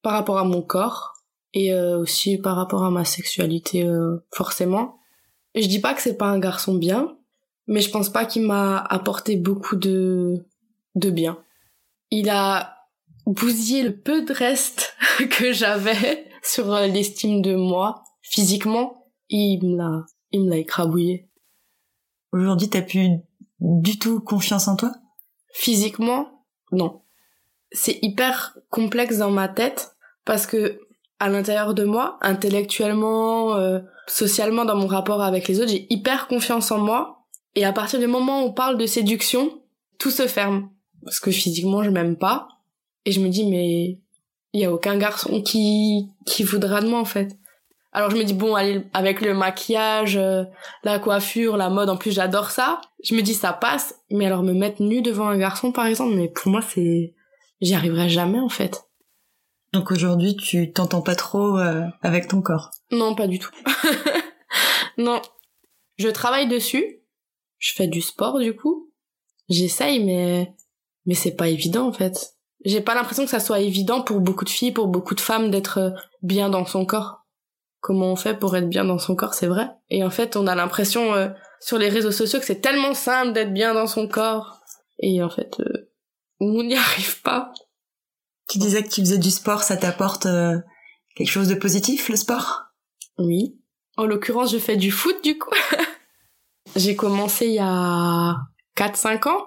par 0.03 0.13
rapport 0.13 0.39
à 0.39 0.45
mon 0.45 0.63
corps 0.63 1.15
et 1.55 1.73
euh, 1.73 1.99
aussi 1.99 2.39
par 2.39 2.57
rapport 2.57 2.85
à 2.85 2.91
ma 2.91 3.05
sexualité 3.05 3.85
euh, 3.85 4.19
forcément. 4.33 4.99
Je 5.55 5.67
dis 5.67 5.81
pas 5.81 5.95
que 5.95 6.03
c'est 6.03 6.17
pas 6.17 6.27
un 6.27 6.39
garçon 6.39 6.75
bien, 6.75 7.17
mais 7.67 7.81
je 7.81 7.91
pense 7.91 8.11
pas 8.11 8.27
qu'il 8.27 8.43
m'a 8.43 8.79
apporté 8.79 9.37
beaucoup 9.37 9.77
de 9.77 10.47
de 10.99 11.11
bien. 11.11 11.39
Il 12.11 12.31
a 12.31 12.77
bousillé 13.27 13.83
le 13.83 13.97
peu 13.97 14.25
de 14.25 14.33
reste 14.33 14.97
que 15.31 15.53
j'avais 15.53 16.27
sur 16.43 16.71
l'estime 16.75 17.43
de 17.43 17.55
moi 17.55 18.05
physiquement, 18.23 19.07
il 19.29 19.65
me 19.65 19.77
l'a 19.77 20.07
il 20.31 20.45
me 20.45 20.51
l'a 20.51 20.57
écrabouillé. 20.59 21.29
Aujourd'hui, 22.33 22.69
t'as 22.69 22.83
plus 22.83 23.09
du 23.61 23.99
tout 23.99 24.21
confiance 24.21 24.69
en 24.69 24.77
toi? 24.77 24.93
Physiquement, 25.53 26.45
non 26.71 27.01
c'est 27.73 27.99
hyper 28.03 28.57
complexe 28.71 29.19
dans 29.19 29.31
ma 29.31 29.49
tête 29.49 29.97
parce 30.25 30.47
que 30.47 30.81
à 31.21 31.29
l'intérieur 31.29 31.75
de 31.75 31.85
moi, 31.85 32.17
intellectuellement, 32.21 33.57
euh, 33.57 33.81
socialement, 34.07 34.65
dans 34.65 34.77
mon 34.77 34.87
rapport 34.87 35.21
avec 35.23 35.49
les 35.49 35.61
autres, 35.61 35.71
j'ai 35.71 35.93
hyper 35.93 36.29
confiance 36.29 36.71
en 36.71 36.79
moi. 36.79 37.27
Et 37.57 37.65
à 37.65 37.73
partir 37.73 37.99
du 37.99 38.07
moment 38.07 38.43
où 38.43 38.47
on 38.47 38.53
parle 38.53 38.79
de 38.79 38.87
séduction, 38.87 39.61
tout 39.99 40.13
se 40.13 40.29
ferme. 40.29 40.71
Parce 41.05 41.21
que 41.21 41.31
physiquement, 41.31 41.83
je 41.83 41.91
m'aime 41.91 42.17
pas. 42.17 42.49
Et 43.05 43.13
je 43.13 43.21
me 43.21 43.29
dis, 43.29 43.45
mais 43.45 43.99
il 44.53 44.61
y 44.61 44.65
a 44.65 44.73
aucun 44.73 44.97
garçon 44.97 45.43
qui, 45.43 46.09
qui 46.27 46.43
voudra 46.43 46.81
de 46.81 46.89
moi, 46.89 47.01
en 47.01 47.05
fait. 47.05 47.37
Alors 47.93 48.11
je 48.11 48.17
me 48.17 48.25
dis, 48.25 48.35
bon, 48.35 48.55
allez, 48.55 48.85
avec 48.93 49.21
le 49.21 49.35
maquillage, 49.35 50.17
euh, 50.17 50.45
la 50.85 50.99
coiffure, 50.99 51.57
la 51.57 51.71
mode, 51.71 51.89
en 51.89 51.97
plus 51.97 52.13
j'adore 52.13 52.51
ça. 52.51 52.81
Je 53.03 53.15
me 53.15 53.23
dis, 53.23 53.35
ça 53.35 53.53
passe. 53.53 53.95
Mais 54.11 54.27
alors 54.27 54.43
me 54.43 54.53
mettre 54.53 54.83
nue 54.83 55.03
devant 55.03 55.29
un 55.29 55.39
garçon, 55.39 55.73
par 55.73 55.87
exemple, 55.87 56.15
mais 56.15 56.29
pour 56.29 56.51
moi, 56.51 56.61
c'est... 56.63 57.15
J'y 57.61 57.75
arriverai 57.75 58.09
jamais, 58.09 58.39
en 58.39 58.49
fait. 58.49 58.85
Donc 59.73 59.91
aujourd'hui, 59.91 60.37
tu 60.37 60.73
t'entends 60.73 61.03
pas 61.03 61.17
trop 61.17 61.59
euh, 61.59 61.83
avec 62.03 62.29
ton 62.29 62.41
corps? 62.41 62.71
Non, 62.93 63.15
pas 63.15 63.27
du 63.27 63.39
tout. 63.39 63.51
non. 64.99 65.21
Je 65.97 66.09
travaille 66.09 66.47
dessus. 66.47 67.01
Je 67.59 67.73
fais 67.73 67.89
du 67.89 68.01
sport, 68.01 68.39
du 68.39 68.55
coup. 68.55 68.93
J'essaye, 69.49 70.05
mais... 70.05 70.55
Mais 71.09 71.15
c'est 71.15 71.35
pas 71.35 71.49
évident, 71.49 71.89
en 71.89 71.93
fait. 71.93 72.35
J'ai 72.67 72.83
pas 72.83 72.95
l'impression 72.95 73.25
que 73.25 73.31
ça 73.31 73.41
soit 73.41 73.61
évident 73.61 74.03
pour 74.03 74.21
beaucoup 74.21 74.45
de 74.45 74.51
filles, 74.51 74.73
pour 74.73 74.89
beaucoup 74.89 75.15
de 75.15 75.23
femmes 75.23 75.51
d'être 75.51 75.79
euh, 75.79 75.91
bien 76.21 76.51
dans 76.51 76.67
son 76.67 76.85
corps. 76.85 77.25
Comment 77.81 78.13
on 78.13 78.17
fait 78.17 78.39
pour 78.39 78.55
être 78.55 78.69
bien 78.69 78.85
dans 78.85 78.99
son 78.99 79.17
corps, 79.17 79.33
c'est 79.33 79.47
vrai. 79.47 79.71
Et 79.89 80.05
en 80.05 80.11
fait, 80.11 80.37
on 80.37 80.47
a 80.47 80.55
l'impression 80.55 81.15
euh, 81.15 81.31
sur 81.61 81.79
les 81.79 81.89
réseaux 81.89 82.13
sociaux 82.13 82.39
que 82.39 82.45
c'est 82.45 82.61
tellement 82.61 82.93
simple 82.93 83.33
d'être 83.33 83.55
bien 83.55 83.73
dans 83.73 83.87
son 83.87 84.07
corps. 84.07 84.61
Et 84.99 85.23
en 85.23 85.31
fait, 85.31 85.59
euh, 85.61 85.91
on 86.41 86.63
n'y 86.63 86.77
arrive 86.77 87.23
pas. 87.23 87.55
Tu 88.47 88.59
disais 88.59 88.83
que 88.83 88.91
tu 88.91 89.01
faisais 89.01 89.17
du 89.17 89.31
sport, 89.31 89.63
ça 89.63 89.79
t'apporte 89.79 90.27
quelque 91.17 91.31
chose 91.31 91.49
de 91.49 91.55
positif, 91.55 92.11
le 92.11 92.17
sport? 92.17 92.65
Oui. 93.17 93.59
En 93.97 94.05
l'occurrence, 94.05 94.53
je 94.53 94.59
fais 94.59 94.77
du 94.77 94.91
foot, 94.91 95.25
du 95.25 95.39
coup. 95.39 95.55
J'ai 96.77 96.97
commencé 96.97 97.47
il 97.47 97.55
y 97.55 97.61
a 97.61 98.37
4-5 98.77 99.29
ans 99.29 99.47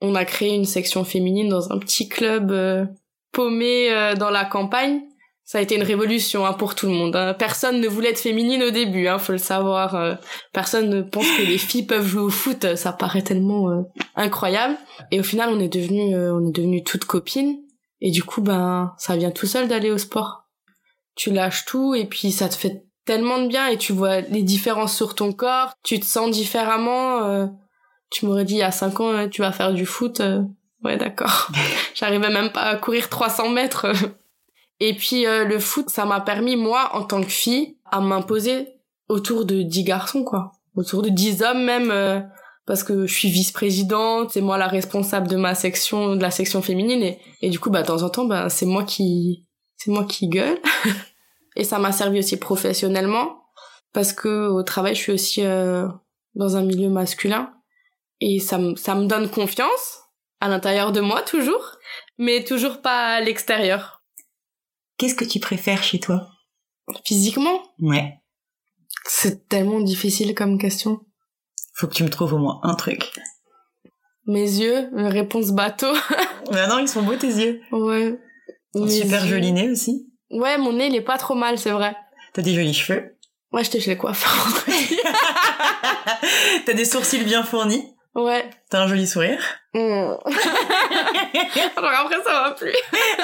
on 0.00 0.14
a 0.14 0.24
créé 0.24 0.54
une 0.54 0.64
section 0.64 1.04
féminine 1.04 1.48
dans 1.48 1.72
un 1.72 1.78
petit 1.78 2.08
club 2.08 2.50
euh, 2.50 2.86
paumé 3.32 3.90
euh, 3.90 4.14
dans 4.14 4.30
la 4.30 4.44
campagne. 4.44 5.02
Ça 5.44 5.58
a 5.58 5.60
été 5.60 5.74
une 5.74 5.82
révolution 5.82 6.46
hein, 6.46 6.52
pour 6.52 6.74
tout 6.74 6.86
le 6.86 6.92
monde. 6.92 7.16
Hein. 7.16 7.34
Personne 7.34 7.80
ne 7.80 7.88
voulait 7.88 8.10
être 8.10 8.20
féminine 8.20 8.62
au 8.62 8.70
début, 8.70 9.08
hein, 9.08 9.18
faut 9.18 9.32
le 9.32 9.38
savoir. 9.38 9.96
Euh. 9.96 10.14
personne 10.52 10.88
ne 10.88 11.02
pense 11.02 11.26
que 11.36 11.42
les 11.42 11.58
filles 11.58 11.86
peuvent 11.86 12.06
jouer 12.06 12.22
au 12.22 12.30
foot. 12.30 12.76
Ça 12.76 12.92
paraît 12.92 13.22
tellement 13.22 13.84
incroyable. 14.14 14.76
Et 15.10 15.18
au 15.18 15.24
final, 15.24 15.50
on 15.52 15.58
est 15.58 15.68
devenu, 15.68 16.16
on 16.16 16.48
est 16.48 16.52
devenu 16.52 16.84
toutes 16.84 17.04
copines. 17.04 17.58
Et 18.00 18.12
du 18.12 18.22
coup, 18.22 18.42
ben, 18.42 18.94
ça 18.96 19.16
vient 19.16 19.32
tout 19.32 19.46
seul 19.46 19.66
d'aller 19.66 19.90
au 19.90 19.98
sport. 19.98 20.44
Tu 21.16 21.32
lâches 21.32 21.64
tout 21.64 21.96
et 21.96 22.04
puis 22.04 22.30
ça 22.30 22.48
te 22.48 22.54
fait 22.54 22.84
tellement 23.04 23.40
de 23.42 23.48
bien 23.48 23.66
et 23.66 23.76
tu 23.76 23.92
vois 23.92 24.20
les 24.20 24.42
différences 24.42 24.96
sur 24.96 25.16
ton 25.16 25.32
corps. 25.32 25.72
Tu 25.82 25.98
te 25.98 26.06
sens 26.06 26.30
différemment 26.30 27.48
tu 28.10 28.26
m'aurais 28.26 28.44
dit 28.44 28.54
il 28.54 28.58
y 28.58 28.62
a 28.62 28.72
5 28.72 29.00
ans, 29.00 29.28
tu 29.28 29.40
vas 29.40 29.52
faire 29.52 29.72
du 29.72 29.86
foot. 29.86 30.20
Euh, 30.20 30.42
ouais, 30.84 30.96
d'accord. 30.96 31.48
J'arrivais 31.94 32.28
même 32.28 32.50
pas 32.50 32.62
à 32.62 32.76
courir 32.76 33.08
300 33.08 33.50
mètres. 33.50 33.86
Et 34.80 34.94
puis 34.94 35.26
euh, 35.26 35.44
le 35.44 35.58
foot, 35.58 35.88
ça 35.88 36.04
m'a 36.04 36.20
permis, 36.20 36.56
moi, 36.56 36.90
en 36.94 37.04
tant 37.04 37.22
que 37.22 37.30
fille, 37.30 37.76
à 37.84 38.00
m'imposer 38.00 38.68
autour 39.08 39.44
de 39.44 39.62
10 39.62 39.84
garçons, 39.84 40.24
quoi. 40.24 40.52
Autour 40.74 41.02
de 41.02 41.08
10 41.08 41.42
hommes 41.42 41.64
même, 41.64 41.90
euh, 41.90 42.20
parce 42.66 42.82
que 42.82 43.06
je 43.06 43.14
suis 43.14 43.30
vice-présidente, 43.30 44.30
c'est 44.32 44.40
moi 44.40 44.56
la 44.56 44.68
responsable 44.68 45.28
de 45.28 45.36
ma 45.36 45.54
section, 45.54 46.16
de 46.16 46.22
la 46.22 46.30
section 46.30 46.62
féminine, 46.62 47.02
et, 47.02 47.18
et 47.42 47.50
du 47.50 47.58
coup, 47.58 47.70
bah, 47.70 47.82
de 47.82 47.86
temps 47.86 48.02
en 48.02 48.08
temps, 48.08 48.24
bah, 48.24 48.48
c'est 48.48 48.66
moi 48.66 48.84
qui, 48.84 49.44
c'est 49.76 49.90
moi 49.90 50.04
qui 50.04 50.28
gueule. 50.28 50.58
et 51.56 51.64
ça 51.64 51.78
m'a 51.78 51.92
servi 51.92 52.20
aussi 52.20 52.38
professionnellement, 52.38 53.42
parce 53.92 54.12
que 54.12 54.48
au 54.48 54.62
travail, 54.62 54.94
je 54.94 55.00
suis 55.00 55.12
aussi 55.12 55.42
dans 55.42 56.56
un 56.56 56.62
milieu 56.62 56.88
masculin 56.88 57.52
et 58.20 58.40
ça 58.40 58.58
me 58.58 58.76
ça 58.76 58.94
me 58.94 59.06
donne 59.06 59.30
confiance 59.30 60.00
à 60.40 60.48
l'intérieur 60.48 60.92
de 60.92 61.00
moi 61.00 61.22
toujours 61.22 61.78
mais 62.20 62.44
toujours 62.44 62.82
pas 62.82 63.14
à 63.14 63.20
l'extérieur. 63.20 64.02
Qu'est-ce 64.98 65.14
que 65.14 65.24
tu 65.24 65.40
préfères 65.40 65.82
chez 65.82 65.98
toi? 65.98 66.28
Physiquement? 67.06 67.62
Ouais. 67.80 68.20
C'est 69.06 69.48
tellement 69.48 69.80
difficile 69.80 70.34
comme 70.34 70.58
question. 70.58 71.00
Faut 71.74 71.86
que 71.86 71.94
tu 71.94 72.04
me 72.04 72.10
trouves 72.10 72.34
au 72.34 72.38
moins 72.38 72.60
un 72.62 72.74
truc. 72.74 73.10
Mes 74.26 74.42
yeux 74.42 74.90
une 74.94 75.06
réponse 75.06 75.52
bateau. 75.52 75.92
Mais 76.52 76.68
non 76.68 76.78
ils 76.78 76.88
sont 76.88 77.02
beaux 77.02 77.16
tes 77.16 77.26
yeux. 77.26 77.62
Ouais. 77.72 78.20
Super 78.74 79.26
joli 79.26 79.52
nez 79.52 79.70
aussi. 79.70 80.06
Ouais 80.30 80.58
mon 80.58 80.74
nez 80.74 80.88
il 80.88 80.94
est 80.94 81.00
pas 81.00 81.16
trop 81.16 81.34
mal 81.34 81.58
c'est 81.58 81.70
vrai. 81.70 81.96
T'as 82.34 82.42
des 82.42 82.54
jolis 82.54 82.74
cheveux. 82.74 83.16
Ouais 83.52 83.64
j'étais 83.64 83.80
chez 83.80 83.94
le 83.94 84.00
coiffeur 84.00 84.62
t'as 86.66 86.74
des 86.74 86.84
sourcils 86.84 87.24
bien 87.24 87.42
fournis 87.42 87.94
Ouais. 88.14 88.50
T'as 88.70 88.82
un 88.82 88.88
joli 88.88 89.06
sourire. 89.06 89.40
Mmh. 89.72 89.78
Alors 91.76 91.90
après, 92.00 92.22
ça 92.24 92.32
va 92.32 92.50
plus. 92.52 92.74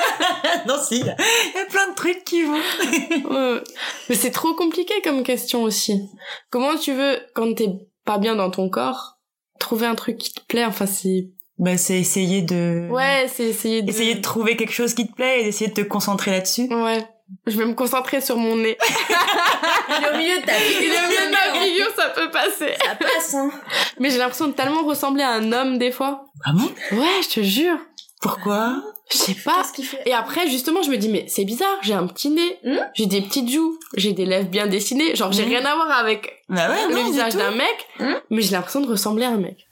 non, 0.66 0.77
si. 0.81 1.01
Il 1.01 1.07
y 1.07 1.11
a 1.11 1.66
plein 1.68 1.90
de 1.90 1.94
trucs 1.96 2.25
qui 2.25 2.44
vont. 2.44 2.55
ouais. 2.55 3.61
Mais 4.09 4.14
c'est 4.14 4.31
trop 4.31 4.55
compliqué 4.55 4.94
comme 5.03 5.25
question 5.25 5.64
aussi. 5.64 6.09
Comment 6.51 6.77
tu 6.77 6.92
veux, 6.92 7.18
quand 7.35 7.53
t'es 7.55 7.68
pas 8.05 8.18
bien 8.18 8.37
dans 8.37 8.51
ton 8.51 8.68
corps, 8.68 9.18
trouver 9.59 9.87
un 9.87 9.96
truc 9.96 10.18
qui 10.18 10.33
te 10.33 10.40
plaît? 10.46 10.64
Enfin, 10.64 10.87
c'est... 10.87 11.31
Bah, 11.59 11.77
c'est 11.79 11.99
essayer 11.99 12.42
de... 12.42 12.87
Ouais, 12.90 13.27
c'est 13.33 13.44
essayer 13.44 13.83
de... 13.83 13.90
Essayer 13.90 14.14
de 14.14 14.20
trouver 14.20 14.57
quelque 14.57 14.72
chose 14.72 14.94
qui 14.94 15.09
te 15.09 15.14
plaît 15.14 15.40
et 15.40 15.44
d'essayer 15.44 15.70
de 15.70 15.75
te 15.75 15.81
concentrer 15.81 16.31
là-dessus. 16.31 16.68
Ouais. 16.72 17.05
Je 17.46 17.59
vais 17.59 17.64
me 17.64 17.75
concentrer 17.75 18.20
sur 18.20 18.37
mon 18.37 18.55
nez. 18.55 18.79
Il 19.88 20.05
est 20.05 20.11
au 20.11 20.16
milieu 20.16 20.40
de 20.40 20.46
ta 20.46 20.53
figure. 20.53 20.81
Il 20.81 20.92
est 20.92 20.99
au 20.99 21.09
milieu 21.09 21.27
de 21.27 21.33
ma 21.33 21.61
figure, 21.61 21.92
ça 21.96 22.09
peut 22.11 22.31
passer. 22.31 22.75
Ça 22.85 22.94
passe, 22.94 23.35
hein. 23.35 23.51
Mais 23.99 24.11
j'ai 24.11 24.19
l'impression 24.19 24.49
de 24.49 24.53
tellement 24.53 24.85
ressembler 24.85 25.23
à 25.23 25.31
un 25.33 25.53
homme 25.53 25.79
des 25.79 25.91
fois. 25.93 26.27
Ah 26.45 26.53
bon? 26.53 26.69
Ouais, 26.99 27.23
je 27.23 27.29
te 27.29 27.43
jure. 27.43 27.79
Pourquoi? 28.21 28.83
Je 29.11 29.17
sais 29.19 29.35
pas. 29.35 29.59
Qu'est-ce 29.59 29.73
qu'il 29.73 29.85
fait? 29.85 30.03
Et 30.07 30.13
après, 30.13 30.49
justement, 30.49 30.83
je 30.83 30.91
me 30.91 30.97
dis, 30.97 31.09
mais 31.09 31.27
c'est 31.29 31.45
bizarre, 31.45 31.77
j'ai 31.83 31.93
un 31.95 32.07
petit 32.07 32.31
nez, 32.31 32.59
Hmm? 32.65 32.79
J'ai 32.95 33.07
des 33.07 33.21
petites 33.23 33.49
joues, 33.51 33.79
j'ai 33.97 34.13
des 34.13 34.27
lèvres 34.27 34.49
bien 34.49 34.67
dessinées. 34.67 35.15
Genre, 35.15 35.31
j'ai 35.33 35.45
Hmm. 35.45 35.49
rien 35.51 35.65
à 35.65 35.75
voir 35.77 35.91
avec 35.93 36.43
Bah 36.49 36.69
ouais, 36.69 36.89
le 36.89 36.95
non, 36.95 37.05
visage 37.05 37.37
d'un 37.37 37.53
mec, 37.53 37.87
Hmm? 38.01 38.15
mais 38.31 38.43
j'ai 38.43 38.51
l'impression 38.53 38.81
de 38.81 38.89
ressembler 38.89 39.25
à 39.27 39.31
un 39.31 39.37
mec. 39.39 39.67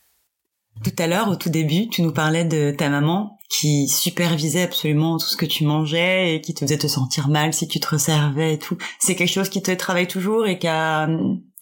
Tout 0.84 0.92
à 0.98 1.06
l'heure, 1.06 1.28
au 1.28 1.36
tout 1.36 1.50
début, 1.50 1.88
tu 1.88 2.02
nous 2.02 2.12
parlais 2.12 2.44
de 2.44 2.74
ta 2.76 2.88
maman 2.88 3.38
qui 3.48 3.88
supervisait 3.88 4.62
absolument 4.62 5.18
tout 5.18 5.26
ce 5.26 5.36
que 5.36 5.46
tu 5.46 5.64
mangeais 5.64 6.34
et 6.34 6.40
qui 6.40 6.52
te 6.52 6.60
faisait 6.60 6.78
te 6.78 6.88
sentir 6.88 7.28
mal 7.28 7.54
si 7.54 7.68
tu 7.68 7.78
te 7.78 7.88
resservais 7.88 8.54
et 8.54 8.58
tout. 8.58 8.76
C'est 8.98 9.14
quelque 9.14 9.30
chose 9.32 9.48
qui 9.48 9.62
te 9.62 9.70
travaille 9.70 10.08
toujours 10.08 10.46
et 10.46 10.58
qui 10.58 10.66
a, 10.66 11.08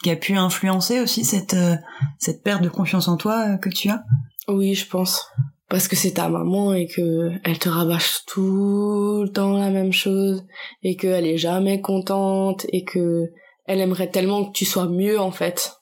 qui 0.02 0.10
a 0.10 0.16
pu 0.16 0.36
influencer 0.36 1.00
aussi 1.00 1.24
cette, 1.24 1.54
euh, 1.54 1.76
cette 2.18 2.42
perte 2.42 2.62
de 2.62 2.68
confiance 2.68 3.08
en 3.08 3.16
toi 3.16 3.46
euh, 3.48 3.56
que 3.56 3.68
tu 3.68 3.88
as? 3.88 4.02
Oui, 4.48 4.74
je 4.74 4.86
pense. 4.86 5.26
Parce 5.68 5.88
que 5.88 5.96
c'est 5.96 6.12
ta 6.12 6.28
maman 6.28 6.74
et 6.74 6.86
que 6.86 7.30
elle 7.44 7.58
te 7.58 7.68
rabâche 7.68 8.24
tout 8.26 9.22
le 9.22 9.30
temps 9.30 9.56
la 9.56 9.70
même 9.70 9.92
chose 9.92 10.44
et 10.82 10.96
qu'elle 10.96 11.26
est 11.26 11.38
jamais 11.38 11.80
contente 11.80 12.66
et 12.68 12.84
que 12.84 13.30
elle 13.64 13.80
aimerait 13.80 14.10
tellement 14.10 14.44
que 14.44 14.52
tu 14.52 14.66
sois 14.66 14.88
mieux 14.88 15.18
en 15.18 15.30
fait. 15.30 15.72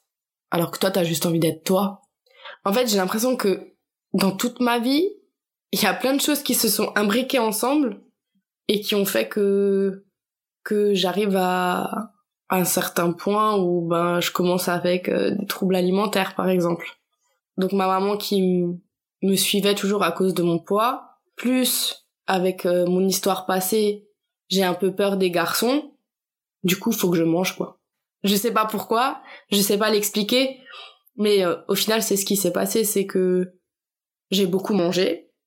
Alors 0.52 0.70
que 0.70 0.78
toi 0.78 0.92
t'as 0.92 1.02
juste 1.02 1.26
envie 1.26 1.40
d'être 1.40 1.64
toi. 1.64 2.02
En 2.64 2.72
fait, 2.72 2.86
j'ai 2.86 2.98
l'impression 2.98 3.36
que 3.36 3.72
dans 4.12 4.30
toute 4.30 4.60
ma 4.60 4.78
vie, 4.78 5.08
il 5.72 5.82
y 5.82 5.86
a 5.86 5.94
plein 5.94 6.14
de 6.14 6.20
choses 6.20 6.42
qui 6.42 6.54
se 6.54 6.68
sont 6.68 6.92
imbriquées 6.94 7.38
ensemble 7.38 8.02
et 8.68 8.80
qui 8.80 8.94
ont 8.94 9.06
fait 9.06 9.28
que 9.28 10.04
que 10.62 10.94
j'arrive 10.94 11.36
à 11.36 11.82
à 11.84 12.19
un 12.50 12.64
certain 12.64 13.12
point 13.12 13.56
où 13.56 13.86
ben 13.86 14.20
je 14.20 14.32
commence 14.32 14.68
avec 14.68 15.08
euh, 15.08 15.30
des 15.30 15.46
troubles 15.46 15.76
alimentaires 15.76 16.34
par 16.34 16.48
exemple. 16.48 16.98
Donc 17.56 17.72
ma 17.72 17.86
maman 17.86 18.16
qui 18.16 18.66
me 19.22 19.36
suivait 19.36 19.74
toujours 19.74 20.02
à 20.02 20.12
cause 20.12 20.34
de 20.34 20.42
mon 20.42 20.58
poids, 20.58 21.18
plus 21.36 22.06
avec 22.26 22.66
euh, 22.66 22.86
mon 22.86 23.06
histoire 23.06 23.46
passée, 23.46 24.08
j'ai 24.48 24.64
un 24.64 24.74
peu 24.74 24.94
peur 24.94 25.16
des 25.16 25.30
garçons. 25.30 25.94
Du 26.64 26.76
coup, 26.76 26.92
faut 26.92 27.10
que 27.10 27.16
je 27.16 27.24
mange 27.24 27.56
quoi. 27.56 27.78
Je 28.24 28.34
sais 28.34 28.52
pas 28.52 28.66
pourquoi, 28.66 29.22
je 29.50 29.60
sais 29.60 29.78
pas 29.78 29.90
l'expliquer, 29.90 30.58
mais 31.16 31.44
euh, 31.44 31.56
au 31.68 31.74
final, 31.74 32.02
c'est 32.02 32.16
ce 32.16 32.26
qui 32.26 32.36
s'est 32.36 32.52
passé, 32.52 32.84
c'est 32.84 33.06
que 33.06 33.54
j'ai 34.30 34.46
beaucoup 34.46 34.74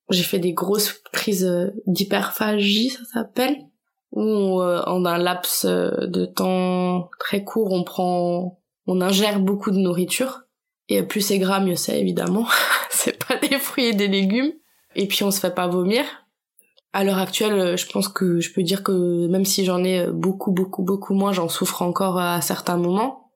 J'ai 0.10 0.24
fait 0.24 0.40
des 0.40 0.54
grosses 0.54 1.02
crises 1.12 1.74
d'hyperphagie, 1.88 2.90
ça 2.90 3.06
s'appelle, 3.06 3.58
où 4.14 4.62
euh, 4.62 4.82
en 4.86 5.06
un 5.06 5.18
laps 5.18 5.66
euh, 5.66 6.08
de 6.08 6.26
temps 6.26 7.10
très 7.20 7.44
court, 7.44 7.72
on 7.72 7.84
prend, 7.84 8.60
on 8.88 9.02
ingère 9.02 9.40
beaucoup 9.40 9.72
de 9.72 9.78
nourriture. 9.78 10.42
Et 10.88 11.02
plus 11.04 11.22
c'est 11.22 11.40
gras, 11.40 11.60
mieux 11.60 11.76
c'est 11.76 12.00
évidemment. 12.00 12.48
c'est 12.90 13.24
pas 13.26 13.38
des 13.38 13.58
fruits 13.58 13.86
et 13.86 13.94
des 13.94 14.08
légumes. 14.08 14.54
Et 14.96 15.08
puis 15.08 15.24
on 15.24 15.32
se 15.32 15.40
fait 15.40 15.54
pas 15.54 15.68
vomir. 15.68 16.06
À 16.94 17.04
l'heure 17.04 17.18
actuelle, 17.18 17.54
euh, 17.54 17.78
je 17.78 17.88
pense 17.88 18.08
que 18.08 18.40
je 18.40 18.54
peux 18.54 18.62
dire 18.62 18.84
que 18.84 19.28
même 19.28 19.46
si 19.46 19.66
j'en 19.66 19.84
ai 19.84 20.02
euh, 20.02 20.12
beaucoup, 20.12 20.52
beaucoup, 20.52 20.84
beaucoup 20.84 21.16
moins, 21.16 21.34
j'en 21.34 21.50
souffre 21.50 21.82
encore 21.82 22.20
à 22.20 22.40
certains 22.42 22.78
moments. 22.78 23.32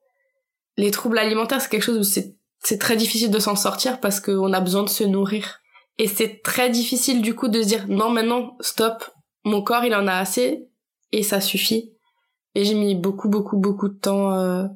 Les 0.76 0.92
troubles 0.92 1.18
alimentaires, 1.18 1.60
c'est 1.60 1.68
quelque 1.68 1.82
chose 1.82 1.98
où 1.98 2.04
c'est 2.04 2.36
c'est 2.60 2.78
très 2.78 2.96
difficile 2.96 3.30
de 3.30 3.38
s'en 3.38 3.54
sortir 3.54 4.00
parce 4.00 4.20
qu'on 4.20 4.52
a 4.52 4.60
besoin 4.60 4.82
de 4.82 4.88
se 4.88 5.04
nourrir. 5.04 5.60
Et 5.98 6.08
c'est 6.08 6.42
très 6.42 6.70
difficile 6.70 7.22
du 7.22 7.34
coup 7.34 7.48
de 7.48 7.62
se 7.62 7.68
dire 7.68 7.86
non 7.88 8.10
maintenant 8.10 8.56
stop, 8.60 9.04
mon 9.44 9.62
corps 9.62 9.84
il 9.84 9.94
en 9.94 10.06
a 10.06 10.14
assez 10.14 10.67
et 11.12 11.22
ça 11.22 11.40
suffit. 11.40 11.92
Et 12.54 12.64
j'ai 12.64 12.74
mis 12.74 12.94
beaucoup 12.94 13.28
beaucoup 13.28 13.56
beaucoup 13.56 13.88
de 13.88 13.98
temps 13.98 14.32
euh, 14.32 14.66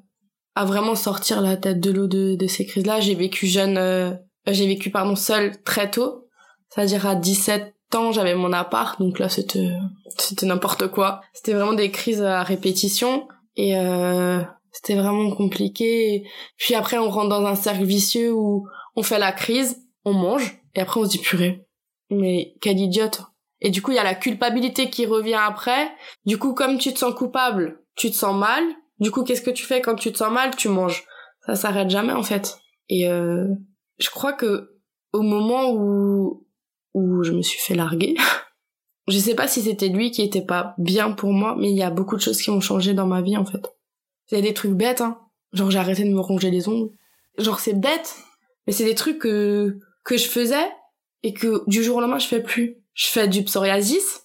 à 0.54 0.64
vraiment 0.64 0.94
sortir 0.94 1.40
la 1.40 1.56
tête 1.56 1.80
de 1.80 1.90
l'eau 1.90 2.06
de, 2.06 2.36
de 2.36 2.46
ces 2.46 2.66
crises-là. 2.66 3.00
J'ai 3.00 3.14
vécu 3.14 3.46
jeune, 3.46 3.78
euh, 3.78 4.12
j'ai 4.46 4.66
vécu 4.66 4.90
pardon 4.90 5.16
seule 5.16 5.62
très 5.62 5.90
tôt, 5.90 6.26
c'est-à-dire 6.68 7.06
à 7.06 7.14
17 7.14 7.74
ans, 7.94 8.12
j'avais 8.12 8.34
mon 8.34 8.52
appart, 8.52 8.98
donc 9.00 9.18
là 9.18 9.28
c'était 9.28 9.70
c'était 10.18 10.46
n'importe 10.46 10.88
quoi. 10.88 11.22
C'était 11.32 11.54
vraiment 11.54 11.72
des 11.72 11.90
crises 11.90 12.22
à 12.22 12.42
répétition 12.42 13.28
et 13.56 13.76
euh, 13.76 14.40
c'était 14.72 14.94
vraiment 14.94 15.30
compliqué. 15.34 16.26
Puis 16.56 16.74
après 16.74 16.98
on 16.98 17.10
rentre 17.10 17.30
dans 17.30 17.44
un 17.46 17.54
cercle 17.54 17.84
vicieux 17.84 18.32
où 18.32 18.66
on 18.96 19.02
fait 19.02 19.18
la 19.18 19.32
crise, 19.32 19.82
on 20.04 20.12
mange 20.12 20.60
et 20.74 20.80
après 20.80 21.00
on 21.00 21.04
se 21.04 21.10
dit 21.10 21.18
purée. 21.18 21.64
Mais 22.10 22.54
quelle 22.60 22.78
idiote. 22.78 23.22
Et 23.62 23.70
du 23.70 23.80
coup 23.80 23.92
il 23.92 23.94
y 23.94 24.00
a 24.00 24.04
la 24.04 24.14
culpabilité 24.14 24.90
qui 24.90 25.06
revient 25.06 25.38
après. 25.40 25.90
Du 26.26 26.36
coup 26.36 26.52
comme 26.52 26.78
tu 26.78 26.92
te 26.92 26.98
sens 26.98 27.14
coupable, 27.14 27.80
tu 27.94 28.10
te 28.10 28.16
sens 28.16 28.36
mal. 28.36 28.62
Du 28.98 29.10
coup 29.10 29.22
qu'est-ce 29.22 29.40
que 29.40 29.50
tu 29.50 29.64
fais 29.64 29.80
quand 29.80 29.94
tu 29.94 30.12
te 30.12 30.18
sens 30.18 30.32
mal? 30.32 30.54
Tu 30.56 30.68
manges. 30.68 31.04
Ça 31.46 31.54
s'arrête 31.54 31.88
jamais 31.88 32.12
en 32.12 32.22
fait. 32.22 32.58
Et 32.88 33.08
euh, 33.08 33.46
je 33.98 34.10
crois 34.10 34.32
que 34.32 34.72
au 35.12 35.22
moment 35.22 35.72
où 35.72 36.46
où 36.94 37.22
je 37.22 37.32
me 37.32 37.42
suis 37.42 37.58
fait 37.58 37.74
larguer. 37.74 38.16
je 39.08 39.18
sais 39.18 39.34
pas 39.34 39.48
si 39.48 39.62
c'était 39.62 39.88
lui 39.88 40.10
qui 40.10 40.22
était 40.22 40.44
pas 40.44 40.74
bien 40.76 41.12
pour 41.12 41.32
moi, 41.32 41.56
mais 41.58 41.70
il 41.70 41.76
y 41.76 41.82
a 41.82 41.90
beaucoup 41.90 42.16
de 42.16 42.20
choses 42.20 42.42
qui 42.42 42.50
ont 42.50 42.60
changé 42.60 42.94
dans 42.94 43.06
ma 43.06 43.22
vie 43.22 43.36
en 43.36 43.46
fait. 43.46 43.72
Il 44.30 44.36
y 44.36 44.38
a 44.38 44.42
des 44.42 44.54
trucs 44.54 44.72
bêtes, 44.72 45.00
hein. 45.00 45.18
Genre 45.52 45.70
j'ai 45.70 45.78
arrêté 45.78 46.04
de 46.04 46.10
me 46.10 46.20
ronger 46.20 46.50
les 46.50 46.68
ongles. 46.68 46.90
Genre 47.38 47.60
c'est 47.60 47.78
bête, 47.78 48.16
mais 48.66 48.72
c'est 48.72 48.84
des 48.84 48.94
trucs 48.94 49.18
que 49.18 49.78
que 50.04 50.16
je 50.16 50.26
faisais 50.26 50.70
et 51.22 51.32
que 51.32 51.62
du 51.68 51.82
jour 51.82 51.98
au 51.98 52.00
lendemain 52.00 52.18
je 52.18 52.26
fais 52.26 52.42
plus. 52.42 52.81
Je 52.94 53.06
fais 53.06 53.28
du 53.28 53.42
psoriasis, 53.44 54.24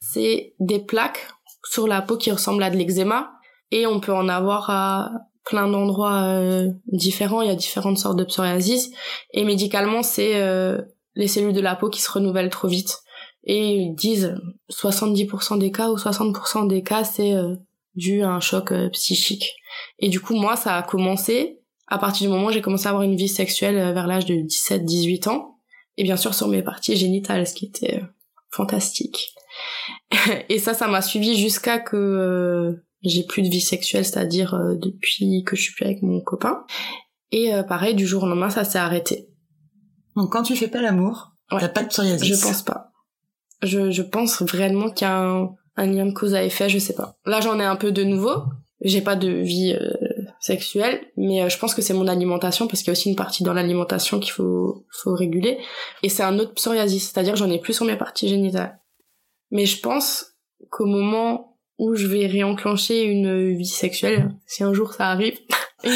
c'est 0.00 0.54
des 0.58 0.78
plaques 0.78 1.28
sur 1.70 1.86
la 1.86 2.00
peau 2.00 2.16
qui 2.16 2.30
ressemblent 2.30 2.62
à 2.62 2.70
de 2.70 2.76
l'eczéma. 2.76 3.32
Et 3.70 3.86
on 3.86 4.00
peut 4.00 4.12
en 4.12 4.28
avoir 4.28 4.70
à 4.70 5.10
plein 5.44 5.68
d'endroits 5.68 6.22
euh, 6.24 6.70
différents, 6.86 7.42
il 7.42 7.48
y 7.48 7.52
a 7.52 7.56
différentes 7.56 7.98
sortes 7.98 8.18
de 8.18 8.24
psoriasis. 8.24 8.90
Et 9.32 9.44
médicalement 9.44 10.02
c'est 10.02 10.40
euh, 10.40 10.80
les 11.14 11.28
cellules 11.28 11.52
de 11.52 11.60
la 11.60 11.76
peau 11.76 11.88
qui 11.88 12.00
se 12.00 12.10
renouvellent 12.10 12.50
trop 12.50 12.68
vite. 12.68 12.98
Et 13.44 13.76
ils 13.76 13.94
disent 13.94 14.36
70% 14.72 15.58
des 15.58 15.70
cas 15.70 15.90
ou 15.90 15.96
60% 15.96 16.66
des 16.66 16.82
cas 16.82 17.04
c'est 17.04 17.34
euh, 17.34 17.54
dû 17.94 18.22
à 18.22 18.30
un 18.30 18.40
choc 18.40 18.72
psychique. 18.92 19.54
Et 19.98 20.08
du 20.08 20.20
coup 20.20 20.34
moi 20.34 20.56
ça 20.56 20.76
a 20.76 20.82
commencé. 20.82 21.60
À 21.88 21.98
partir 21.98 22.28
du 22.28 22.34
moment 22.34 22.48
où 22.48 22.52
j'ai 22.52 22.62
commencé 22.62 22.86
à 22.86 22.90
avoir 22.90 23.04
une 23.04 23.14
vie 23.14 23.28
sexuelle 23.28 23.76
vers 23.94 24.08
l'âge 24.08 24.26
de 24.26 24.34
17-18 24.34 25.28
ans 25.28 25.55
et 25.96 26.02
bien 26.02 26.16
sûr 26.16 26.34
sur 26.34 26.48
mes 26.48 26.62
parties 26.62 26.96
génitales 26.96 27.46
ce 27.46 27.54
qui 27.54 27.66
était 27.66 28.02
fantastique. 28.50 29.34
et 30.48 30.58
ça 30.58 30.74
ça 30.74 30.88
m'a 30.88 31.02
suivi 31.02 31.36
jusqu'à 31.36 31.78
que 31.78 32.82
j'ai 33.02 33.24
plus 33.24 33.42
de 33.42 33.48
vie 33.48 33.60
sexuelle, 33.60 34.04
c'est-à-dire 34.04 34.58
depuis 34.80 35.44
que 35.44 35.56
je 35.56 35.62
suis 35.62 35.74
plus 35.74 35.84
avec 35.84 36.02
mon 36.02 36.20
copain. 36.20 36.64
Et 37.30 37.52
pareil, 37.68 37.94
du 37.94 38.06
jour 38.06 38.24
au 38.24 38.26
lendemain, 38.26 38.50
ça 38.50 38.64
s'est 38.64 38.78
arrêté. 38.78 39.28
Donc 40.16 40.32
quand 40.32 40.42
tu 40.42 40.56
fais 40.56 40.68
pas 40.68 40.80
l'amour, 40.80 41.32
ouais. 41.52 41.60
t'as 41.60 41.68
pas 41.68 41.82
de 41.82 41.88
psoriasis. 41.88 42.26
Je 42.26 42.42
pense 42.42 42.62
pas. 42.62 42.90
Je, 43.62 43.90
je 43.90 44.02
pense 44.02 44.42
vraiment 44.42 44.90
qu'il 44.90 45.06
y 45.06 45.10
a 45.10 45.18
un, 45.18 45.50
un, 45.76 45.86
lien 45.86 46.06
de 46.06 46.12
cause 46.12 46.34
à 46.34 46.42
effet, 46.42 46.68
je 46.68 46.78
sais 46.78 46.94
pas. 46.94 47.16
Là 47.24 47.40
j'en 47.40 47.60
ai 47.60 47.64
un 47.64 47.76
peu 47.76 47.92
de 47.92 48.02
nouveau. 48.02 48.42
J'ai 48.82 49.00
pas 49.00 49.16
de 49.16 49.28
vie 49.28 49.72
euh, 49.72 49.90
sexuelle, 50.46 51.00
mais 51.16 51.42
euh, 51.42 51.48
je 51.48 51.58
pense 51.58 51.74
que 51.74 51.82
c'est 51.82 51.94
mon 51.94 52.08
alimentation 52.08 52.66
parce 52.66 52.80
qu'il 52.80 52.88
y 52.88 52.90
a 52.90 52.92
aussi 52.92 53.10
une 53.10 53.16
partie 53.16 53.42
dans 53.42 53.52
l'alimentation 53.52 54.20
qu'il 54.20 54.32
faut 54.32 54.86
faut 54.90 55.14
réguler. 55.14 55.58
Et 56.02 56.08
c'est 56.08 56.22
un 56.22 56.38
autre 56.38 56.54
psoriasis, 56.54 57.10
c'est-à-dire 57.10 57.36
j'en 57.36 57.50
ai 57.50 57.60
plus 57.60 57.74
sur 57.74 57.84
mes 57.84 57.96
parties 57.96 58.28
génitales. 58.28 58.80
Mais 59.50 59.66
je 59.66 59.80
pense 59.80 60.36
qu'au 60.70 60.86
moment 60.86 61.58
où 61.78 61.94
je 61.94 62.06
vais 62.06 62.26
réenclencher 62.26 63.04
une 63.04 63.56
vie 63.56 63.66
sexuelle, 63.66 64.30
si 64.46 64.64
un 64.64 64.72
jour 64.72 64.92
ça 64.92 65.08
arrive, 65.08 65.38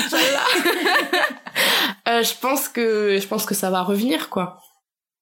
Euh, 2.08 2.22
je 2.22 2.34
pense 2.40 2.68
que 2.68 3.18
je 3.20 3.26
pense 3.26 3.46
que 3.46 3.54
ça 3.54 3.70
va 3.70 3.82
revenir 3.82 4.30
quoi. 4.30 4.58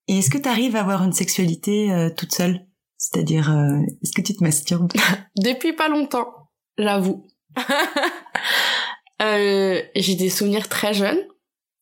Et 0.07 0.19
est-ce 0.19 0.31
que 0.31 0.39
tu 0.39 0.49
arrives 0.49 0.77
à 0.77 0.81
avoir 0.81 1.03
une 1.03 1.13
sexualité 1.13 1.93
euh, 1.93 2.09
toute 2.09 2.33
seule? 2.33 2.67
C'est-à-dire 2.97 3.51
euh, 3.51 3.81
est-ce 4.03 4.13
que 4.13 4.23
tu 4.23 4.35
te 4.35 4.43
masturbes 4.43 4.93
Depuis 5.37 5.75
pas 5.75 5.89
longtemps, 5.89 6.29
j'avoue. 6.79 7.27
J'ai 9.21 10.15
des 10.15 10.31
souvenirs 10.31 10.69
très 10.69 10.95
jeunes 10.95 11.21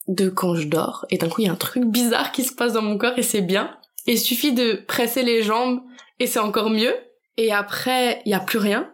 de 0.09 0.29
quand 0.29 0.55
je 0.55 0.69
dors 0.69 1.05
et 1.11 1.19
d'un 1.19 1.29
coup 1.29 1.41
il 1.41 1.47
y 1.47 1.49
a 1.49 1.53
un 1.53 1.57
truc 1.57 1.85
bizarre 1.85 2.33
qui 2.33 2.45
se 2.45 2.55
passe 2.55 2.73
dans 2.73 2.83
mon 2.83 2.97
corps 2.97 3.19
et 3.19 3.23
c'est 3.23 3.43
bien. 3.43 3.77
Et 4.07 4.13
il 4.13 4.21
suffit 4.21 4.53
de 4.53 4.75
presser 4.87 5.23
les 5.23 5.43
jambes 5.43 5.81
et 6.21 6.27
c'est 6.27 6.39
encore 6.39 6.71
mieux. 6.71 6.95
Et 7.37 7.53
après, 7.53 8.23
il 8.25 8.31
y 8.31 8.35
a 8.35 8.41
plus 8.41 8.59
rien. 8.59 8.91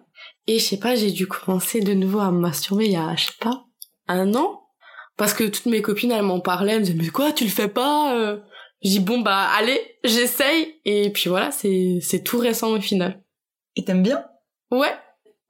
Et 0.46 0.58
je 0.58 0.64
sais 0.64 0.78
pas, 0.78 0.96
j'ai 0.96 1.12
dû 1.12 1.28
commencer 1.28 1.80
de 1.80 1.92
nouveau 1.92 2.20
à 2.20 2.32
me 2.32 2.40
masturber 2.40 2.86
il 2.86 2.92
y 2.92 2.96
a, 2.96 3.14
je 3.14 3.26
sais 3.26 3.32
pas, 3.38 3.64
un 4.08 4.34
an. 4.34 4.62
Parce 5.16 5.34
que 5.34 5.44
toutes 5.44 5.66
mes 5.66 5.82
copines 5.82 6.10
elles 6.10 6.22
m'en 6.22 6.40
parlaient 6.40 6.72
elles 6.72 6.80
me 6.80 6.84
disaient 6.86 6.98
mais 6.98 7.08
quoi 7.10 7.32
tu 7.32 7.44
le 7.44 7.50
fais 7.50 7.68
pas 7.68 8.16
euh? 8.16 8.40
Je 8.82 8.88
dis 8.88 9.00
bon 9.00 9.20
bah 9.20 9.48
allez 9.56 9.78
j'essaye. 10.02 10.80
Et 10.84 11.10
puis 11.10 11.28
voilà 11.28 11.50
c'est 11.52 11.98
c'est 12.00 12.24
tout 12.24 12.38
récent 12.38 12.70
au 12.70 12.80
final. 12.80 13.22
Et 13.76 13.84
t'aimes 13.84 14.02
bien? 14.02 14.24
Ouais. 14.70 14.92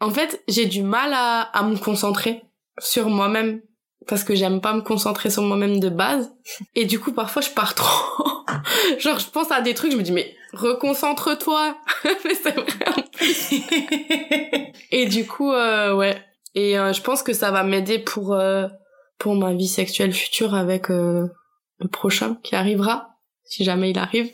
En 0.00 0.10
fait 0.10 0.42
j'ai 0.48 0.66
du 0.66 0.82
mal 0.82 1.12
à 1.14 1.42
à 1.42 1.62
me 1.62 1.76
concentrer 1.76 2.42
sur 2.78 3.08
moi-même 3.08 3.60
parce 4.08 4.24
que 4.24 4.34
j'aime 4.34 4.60
pas 4.60 4.74
me 4.74 4.80
concentrer 4.80 5.30
sur 5.30 5.42
moi-même 5.42 5.78
de 5.78 5.88
base 5.88 6.32
et 6.74 6.84
du 6.86 6.98
coup 6.98 7.12
parfois 7.12 7.42
je 7.42 7.50
pars 7.50 7.74
trop 7.74 8.24
genre 8.98 9.18
je 9.18 9.30
pense 9.30 9.50
à 9.50 9.60
des 9.60 9.74
trucs 9.74 9.92
je 9.92 9.96
me 9.96 10.02
dis 10.02 10.12
mais 10.12 10.34
reconcentre-toi 10.52 11.76
mais 12.24 12.34
c'est 12.34 12.54
vrai 12.54 12.72
et 14.90 15.06
du 15.06 15.26
coup 15.26 15.52
euh, 15.52 15.94
ouais 15.94 16.16
et 16.54 16.78
euh, 16.78 16.92
je 16.92 17.02
pense 17.02 17.22
que 17.22 17.32
ça 17.32 17.50
va 17.50 17.62
m'aider 17.62 17.98
pour 17.98 18.34
euh, 18.34 18.68
pour 19.18 19.34
ma 19.34 19.54
vie 19.54 19.68
sexuelle 19.68 20.12
future 20.12 20.54
avec 20.54 20.90
euh, 20.90 21.28
le 21.78 21.88
prochain 21.88 22.36
qui 22.42 22.54
arrivera, 22.54 23.16
si 23.44 23.64
jamais 23.64 23.90
il 23.90 23.98
arrive. 23.98 24.30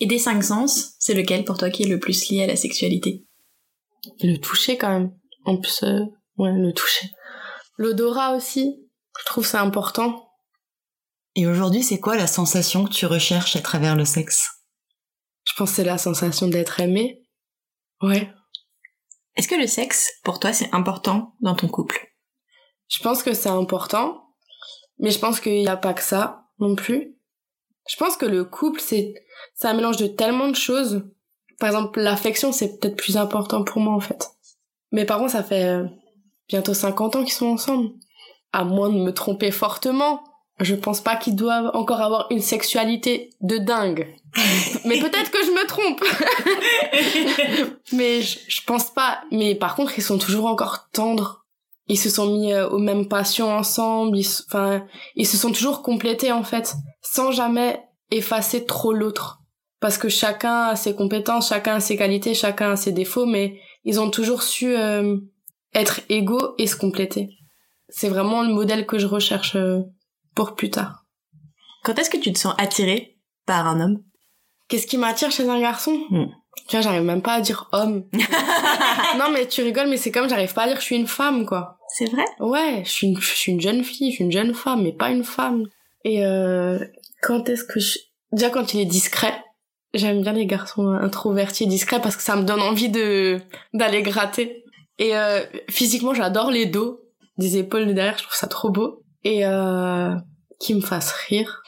Et 0.00 0.06
des 0.06 0.18
cinq 0.18 0.42
sens, 0.42 0.94
c'est 0.98 1.14
lequel 1.14 1.44
pour 1.44 1.58
toi 1.58 1.70
qui 1.70 1.84
est 1.84 1.88
le 1.88 1.98
plus 1.98 2.28
lié 2.28 2.42
à 2.42 2.46
la 2.46 2.56
sexualité? 2.56 3.24
Le 4.22 4.36
toucher 4.36 4.76
quand 4.76 4.90
même. 4.90 5.12
En 5.44 5.56
plus, 5.56 5.82
ouais, 6.36 6.52
le 6.52 6.72
toucher. 6.72 7.06
L'odorat 7.78 8.34
aussi, 8.34 8.90
je 9.20 9.24
trouve 9.24 9.46
ça 9.46 9.62
important. 9.62 10.28
Et 11.36 11.46
aujourd'hui, 11.46 11.84
c'est 11.84 12.00
quoi 12.00 12.16
la 12.16 12.26
sensation 12.26 12.84
que 12.84 12.92
tu 12.92 13.06
recherches 13.06 13.54
à 13.54 13.60
travers 13.60 13.94
le 13.94 14.04
sexe? 14.04 14.50
Je 15.44 15.52
pense 15.56 15.70
que 15.70 15.76
c'est 15.76 15.84
la 15.84 15.96
sensation 15.96 16.48
d'être 16.48 16.80
aimé. 16.80 17.22
Ouais. 18.02 18.30
Est-ce 19.36 19.46
que 19.46 19.54
le 19.54 19.68
sexe, 19.68 20.10
pour 20.24 20.40
toi, 20.40 20.52
c'est 20.52 20.74
important 20.74 21.36
dans 21.40 21.54
ton 21.54 21.68
couple? 21.68 22.12
Je 22.88 23.00
pense 23.00 23.22
que 23.22 23.32
c'est 23.32 23.48
important, 23.48 24.34
mais 24.98 25.12
je 25.12 25.20
pense 25.20 25.38
qu'il 25.38 25.60
n'y 25.60 25.68
a 25.68 25.76
pas 25.76 25.94
que 25.94 26.02
ça 26.02 26.44
non 26.58 26.74
plus. 26.74 27.16
Je 27.88 27.96
pense 27.96 28.16
que 28.16 28.26
le 28.26 28.44
couple, 28.44 28.80
c'est, 28.80 29.14
c'est 29.54 29.68
un 29.68 29.74
mélange 29.74 29.98
de 29.98 30.08
tellement 30.08 30.48
de 30.48 30.56
choses. 30.56 31.08
Par 31.60 31.68
exemple, 31.68 32.00
l'affection, 32.00 32.50
c'est 32.50 32.78
peut-être 32.78 32.96
plus 32.96 33.16
important 33.16 33.62
pour 33.62 33.80
moi, 33.80 33.94
en 33.94 34.00
fait. 34.00 34.28
Mes 34.90 35.04
parents, 35.04 35.28
ça 35.28 35.44
fait 35.44 35.64
euh, 35.64 35.84
bientôt 36.48 36.74
50 36.74 37.16
ans 37.16 37.24
qu'ils 37.24 37.32
sont 37.32 37.46
ensemble. 37.46 37.90
À 38.52 38.64
moins 38.64 38.88
de 38.88 38.98
me 38.98 39.12
tromper 39.12 39.50
fortement, 39.50 40.24
je 40.60 40.74
pense 40.74 41.00
pas 41.00 41.16
qu'ils 41.16 41.36
doivent 41.36 41.70
encore 41.74 42.00
avoir 42.00 42.26
une 42.30 42.40
sexualité 42.40 43.30
de 43.40 43.58
dingue. 43.58 44.08
Mais 44.84 44.98
peut-être 44.98 45.30
que 45.30 45.44
je 45.44 45.50
me 45.50 45.66
trompe. 45.66 46.04
Mais 47.92 48.22
je, 48.22 48.38
je, 48.48 48.60
pense 48.66 48.90
pas. 48.90 49.20
Mais 49.30 49.54
par 49.54 49.76
contre, 49.76 49.98
ils 49.98 50.02
sont 50.02 50.18
toujours 50.18 50.46
encore 50.46 50.88
tendres. 50.92 51.44
Ils 51.88 51.98
se 51.98 52.10
sont 52.10 52.26
mis 52.26 52.52
euh, 52.52 52.68
aux 52.68 52.78
mêmes 52.78 53.08
passions 53.08 53.50
ensemble. 53.50 54.18
Enfin, 54.18 54.84
ils, 55.16 55.26
se 55.26 55.36
sont 55.36 55.52
toujours 55.52 55.82
complétés 55.82 56.32
en 56.32 56.44
fait, 56.44 56.74
sans 57.02 57.32
jamais 57.32 57.82
effacer 58.10 58.64
trop 58.64 58.92
l'autre. 58.92 59.40
Parce 59.80 59.96
que 59.96 60.08
chacun 60.08 60.64
a 60.64 60.76
ses 60.76 60.94
compétences, 60.94 61.48
chacun 61.48 61.76
a 61.76 61.80
ses 61.80 61.96
qualités, 61.96 62.34
chacun 62.34 62.72
a 62.72 62.76
ses 62.76 62.92
défauts, 62.92 63.26
mais 63.26 63.60
ils 63.84 64.00
ont 64.00 64.10
toujours 64.10 64.42
su 64.42 64.76
euh, 64.76 65.16
être 65.74 66.00
égaux 66.08 66.54
et 66.58 66.66
se 66.66 66.76
compléter. 66.76 67.30
C'est 67.88 68.08
vraiment 68.08 68.42
le 68.42 68.52
modèle 68.52 68.86
que 68.86 68.98
je 68.98 69.06
recherche 69.06 69.56
euh, 69.56 69.80
pour 70.34 70.54
plus 70.54 70.70
tard. 70.70 71.04
Quand 71.84 71.98
est-ce 71.98 72.10
que 72.10 72.18
tu 72.18 72.32
te 72.32 72.38
sens 72.38 72.54
attiré 72.58 73.18
par 73.46 73.66
un 73.66 73.80
homme? 73.80 74.02
Qu'est-ce 74.68 74.86
qui 74.86 74.98
m'attire 74.98 75.30
chez 75.30 75.48
un 75.48 75.60
garçon? 75.60 75.98
Mm. 76.10 76.26
Tu 76.66 76.76
vois, 76.76 76.80
j'arrive 76.80 77.02
même 77.02 77.22
pas 77.22 77.34
à 77.34 77.40
dire 77.40 77.68
homme. 77.72 78.04
non, 79.18 79.30
mais 79.32 79.46
tu 79.46 79.62
rigoles, 79.62 79.88
mais 79.88 79.96
c'est 79.96 80.10
comme 80.10 80.28
j'arrive 80.28 80.52
pas 80.52 80.64
à 80.64 80.66
dire 80.68 80.76
je 80.76 80.84
suis 80.84 80.96
une 80.96 81.06
femme, 81.06 81.46
quoi. 81.46 81.78
C'est 81.88 82.10
vrai? 82.10 82.24
Ouais, 82.40 82.82
je 82.84 82.90
suis, 82.90 83.06
une, 83.06 83.18
je 83.18 83.34
suis 83.34 83.52
une 83.52 83.60
jeune 83.60 83.82
fille, 83.82 84.10
je 84.10 84.16
suis 84.16 84.24
une 84.24 84.32
jeune 84.32 84.52
femme, 84.52 84.82
mais 84.82 84.92
pas 84.92 85.10
une 85.10 85.24
femme. 85.24 85.64
Et 86.04 86.24
euh, 86.24 86.78
quand 87.22 87.48
est-ce 87.48 87.64
que 87.64 87.80
je... 87.80 87.98
Déjà, 88.32 88.50
quand 88.50 88.74
il 88.74 88.80
est 88.80 88.86
discret, 88.86 89.42
j'aime 89.94 90.20
bien 90.20 90.32
les 90.32 90.46
garçons 90.46 90.88
introvertis 90.90 91.64
et 91.64 91.66
discrets 91.66 92.00
parce 92.00 92.16
que 92.16 92.22
ça 92.22 92.36
me 92.36 92.42
donne 92.42 92.60
envie 92.60 92.90
de 92.90 93.40
d'aller 93.72 94.02
gratter. 94.02 94.64
Et 94.98 95.16
euh, 95.16 95.44
physiquement, 95.68 96.14
j'adore 96.14 96.50
les 96.50 96.66
dos, 96.66 97.00
des 97.36 97.56
épaules 97.58 97.86
de 97.86 97.92
derrière, 97.92 98.18
je 98.18 98.24
trouve 98.24 98.34
ça 98.34 98.48
trop 98.48 98.70
beau. 98.70 99.02
Et 99.24 99.44
euh, 99.44 100.14
qui 100.58 100.74
me 100.74 100.80
fasse 100.80 101.12
rire. 101.12 101.62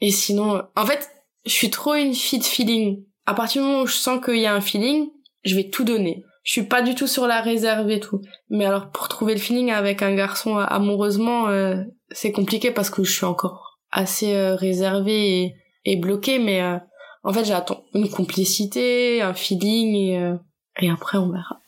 Et 0.00 0.10
sinon, 0.10 0.62
en 0.76 0.86
fait, 0.86 1.08
je 1.44 1.52
suis 1.52 1.70
trop 1.70 1.94
une 1.94 2.14
fille 2.14 2.38
de 2.38 2.44
feeling. 2.44 3.04
À 3.26 3.34
partir 3.34 3.62
du 3.62 3.68
moment 3.68 3.82
où 3.82 3.86
je 3.86 3.94
sens 3.94 4.24
qu'il 4.24 4.38
y 4.38 4.46
a 4.46 4.54
un 4.54 4.60
feeling, 4.60 5.08
je 5.44 5.54
vais 5.56 5.68
tout 5.68 5.84
donner. 5.84 6.24
Je 6.42 6.52
suis 6.52 6.62
pas 6.62 6.82
du 6.82 6.94
tout 6.94 7.08
sur 7.08 7.26
la 7.26 7.40
réserve 7.40 7.90
et 7.90 7.98
tout. 7.98 8.20
Mais 8.50 8.66
alors 8.66 8.90
pour 8.90 9.08
trouver 9.08 9.34
le 9.34 9.40
feeling 9.40 9.70
avec 9.72 10.02
un 10.02 10.14
garçon 10.14 10.58
amoureusement, 10.58 11.48
euh, 11.48 11.82
c'est 12.10 12.32
compliqué 12.32 12.70
parce 12.70 12.90
que 12.90 13.02
je 13.02 13.12
suis 13.12 13.24
encore 13.24 13.80
assez 13.90 14.34
euh, 14.34 14.54
réservée 14.54 15.56
et, 15.84 15.96
bloquée. 15.96 16.38
Mais 16.38 16.62
euh, 16.62 16.78
En 17.24 17.32
fait, 17.32 17.44
j'attends 17.44 17.84
une 17.94 18.08
complicité, 18.08 19.22
un 19.22 19.34
feeling 19.34 19.94
et, 19.96 20.18
euh, 20.18 20.36
et 20.80 20.90
après 20.90 21.18
on 21.18 21.30
verra. 21.30 21.60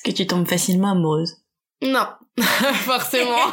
Est-ce 0.00 0.12
que 0.12 0.16
tu 0.16 0.26
tombes 0.26 0.48
facilement 0.48 0.92
amoureuse 0.92 1.36
Non, 1.82 2.06
forcément. 2.86 3.52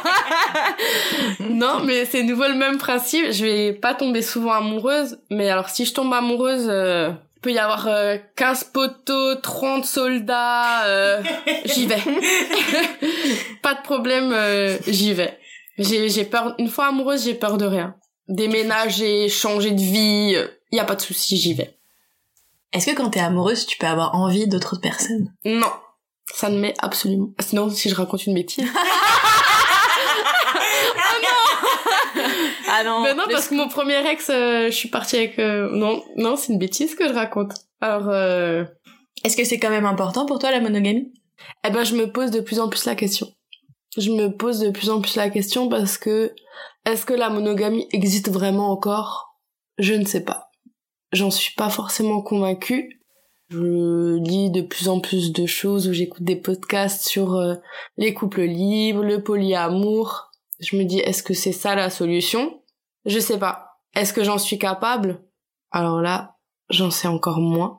non, 1.40 1.80
mais 1.84 2.06
c'est 2.06 2.22
nouveau 2.22 2.48
le 2.48 2.54
même 2.54 2.78
principe. 2.78 3.32
Je 3.32 3.44
vais 3.44 3.72
pas 3.74 3.92
tomber 3.92 4.22
souvent 4.22 4.52
amoureuse, 4.52 5.18
mais 5.30 5.50
alors 5.50 5.68
si 5.68 5.84
je 5.84 5.92
tombe 5.92 6.10
amoureuse, 6.14 6.66
euh, 6.70 7.10
il 7.36 7.40
peut 7.42 7.52
y 7.52 7.58
avoir 7.58 7.86
euh, 7.86 8.16
15 8.36 8.64
poteaux, 8.72 9.34
30 9.34 9.84
soldats, 9.84 10.86
euh, 10.86 11.22
j'y 11.66 11.86
vais. 11.86 12.00
pas 13.60 13.74
de 13.74 13.82
problème, 13.82 14.32
euh, 14.32 14.78
j'y 14.86 15.12
vais. 15.12 15.38
J'ai 15.76 16.08
j'ai 16.08 16.24
peur. 16.24 16.54
Une 16.58 16.70
fois 16.70 16.86
amoureuse, 16.86 17.24
j'ai 17.24 17.34
peur 17.34 17.58
de 17.58 17.66
rien. 17.66 17.94
Déménager, 18.28 19.28
changer 19.28 19.72
de 19.72 19.80
vie, 19.82 20.34
il 20.72 20.76
y 20.76 20.80
a 20.80 20.84
pas 20.84 20.94
de 20.94 21.02
souci, 21.02 21.36
j'y 21.36 21.52
vais. 21.52 21.76
Est-ce 22.72 22.86
que 22.86 22.96
quand 22.96 23.10
t'es 23.10 23.20
amoureuse, 23.20 23.66
tu 23.66 23.76
peux 23.76 23.86
avoir 23.86 24.14
envie 24.14 24.48
d'autres 24.48 24.76
personnes? 24.76 25.30
Non, 25.44 25.72
ça 26.34 26.48
ne 26.50 26.58
m'est 26.58 26.74
absolument. 26.78 27.30
Sinon, 27.40 27.70
si 27.70 27.88
je 27.88 27.94
raconte 27.94 28.26
une 28.26 28.34
bêtise. 28.34 28.64
Ah 32.70 32.84
non 32.84 33.02
Mais 33.02 33.14
non, 33.14 33.24
parce 33.30 33.48
que 33.48 33.54
mon 33.54 33.68
premier 33.68 34.06
ex, 34.08 34.28
euh, 34.30 34.66
je 34.66 34.74
suis 34.74 34.88
partie 34.88 35.16
avec. 35.16 35.38
euh, 35.38 35.68
Non, 35.72 36.02
non, 36.16 36.36
c'est 36.36 36.52
une 36.52 36.58
bêtise 36.58 36.94
que 36.94 37.08
je 37.08 37.12
raconte. 37.14 37.52
Alors, 37.80 38.08
euh... 38.08 38.64
Est-ce 39.24 39.36
que 39.36 39.44
c'est 39.44 39.58
quand 39.58 39.70
même 39.70 39.86
important 39.86 40.26
pour 40.26 40.38
toi 40.38 40.50
la 40.50 40.60
monogamie? 40.60 41.12
eh 41.64 41.70
ben, 41.70 41.84
je 41.84 41.94
me 41.96 42.10
pose 42.10 42.30
de 42.30 42.40
plus 42.40 42.60
en 42.60 42.68
plus 42.68 42.84
la 42.84 42.94
question. 42.94 43.28
Je 43.96 44.10
me 44.10 44.28
pose 44.28 44.60
de 44.60 44.70
plus 44.70 44.90
en 44.90 45.00
plus 45.00 45.16
la 45.16 45.30
question 45.30 45.68
parce 45.68 45.98
que 45.98 46.32
est-ce 46.84 47.04
que 47.06 47.14
la 47.14 47.30
monogamie 47.30 47.86
existe 47.92 48.28
vraiment 48.30 48.70
encore? 48.70 49.34
Je 49.78 49.94
ne 49.94 50.04
sais 50.04 50.24
pas. 50.24 50.50
J'en 51.12 51.30
suis 51.30 51.54
pas 51.54 51.70
forcément 51.70 52.20
convaincue. 52.22 52.97
Je 53.50 54.16
lis 54.18 54.50
de 54.50 54.60
plus 54.60 54.88
en 54.88 55.00
plus 55.00 55.32
de 55.32 55.46
choses 55.46 55.88
où 55.88 55.92
j'écoute 55.92 56.22
des 56.22 56.36
podcasts 56.36 57.08
sur 57.08 57.34
euh, 57.34 57.54
les 57.96 58.12
couples 58.12 58.42
libres, 58.42 59.02
le 59.02 59.22
polyamour. 59.22 60.30
Je 60.60 60.76
me 60.76 60.84
dis 60.84 60.98
est-ce 60.98 61.22
que 61.22 61.34
c'est 61.34 61.52
ça 61.52 61.74
la 61.74 61.88
solution? 61.88 62.62
Je 63.06 63.18
sais 63.18 63.38
pas. 63.38 63.80
Est-ce 63.94 64.12
que 64.12 64.22
j'en 64.22 64.38
suis 64.38 64.58
capable? 64.58 65.24
Alors 65.70 66.02
là, 66.02 66.36
j'en 66.68 66.90
sais 66.90 67.08
encore 67.08 67.40
moins. 67.40 67.78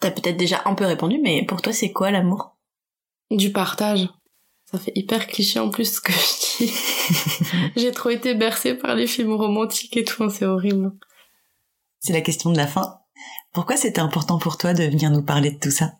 T'as 0.00 0.10
peut-être 0.10 0.36
déjà 0.36 0.60
un 0.66 0.74
peu 0.74 0.84
répondu, 0.84 1.18
mais 1.22 1.44
pour 1.44 1.62
toi, 1.62 1.72
c'est 1.72 1.92
quoi 1.92 2.10
l'amour? 2.10 2.56
Du 3.30 3.52
partage. 3.52 4.08
Ça 4.70 4.78
fait 4.78 4.92
hyper 4.94 5.26
cliché 5.26 5.58
en 5.58 5.70
plus 5.70 5.96
ce 5.96 6.00
que 6.02 6.12
je 6.12 6.58
dis. 6.58 6.72
J'ai 7.76 7.90
trop 7.90 8.10
été 8.10 8.34
bercée 8.34 8.74
par 8.74 8.94
les 8.94 9.06
films 9.06 9.32
romantiques 9.32 9.96
et 9.96 10.04
tout, 10.04 10.24
hein, 10.24 10.28
c'est 10.28 10.44
horrible. 10.44 10.92
C'est 12.00 12.12
la 12.12 12.20
question 12.20 12.50
de 12.50 12.58
la 12.58 12.66
fin. 12.66 12.97
Pourquoi 13.52 13.76
c'était 13.76 14.00
important 14.00 14.38
pour 14.38 14.56
toi 14.56 14.74
de 14.74 14.84
venir 14.84 15.10
nous 15.10 15.22
parler 15.22 15.50
de 15.50 15.58
tout 15.58 15.70
ça? 15.70 15.92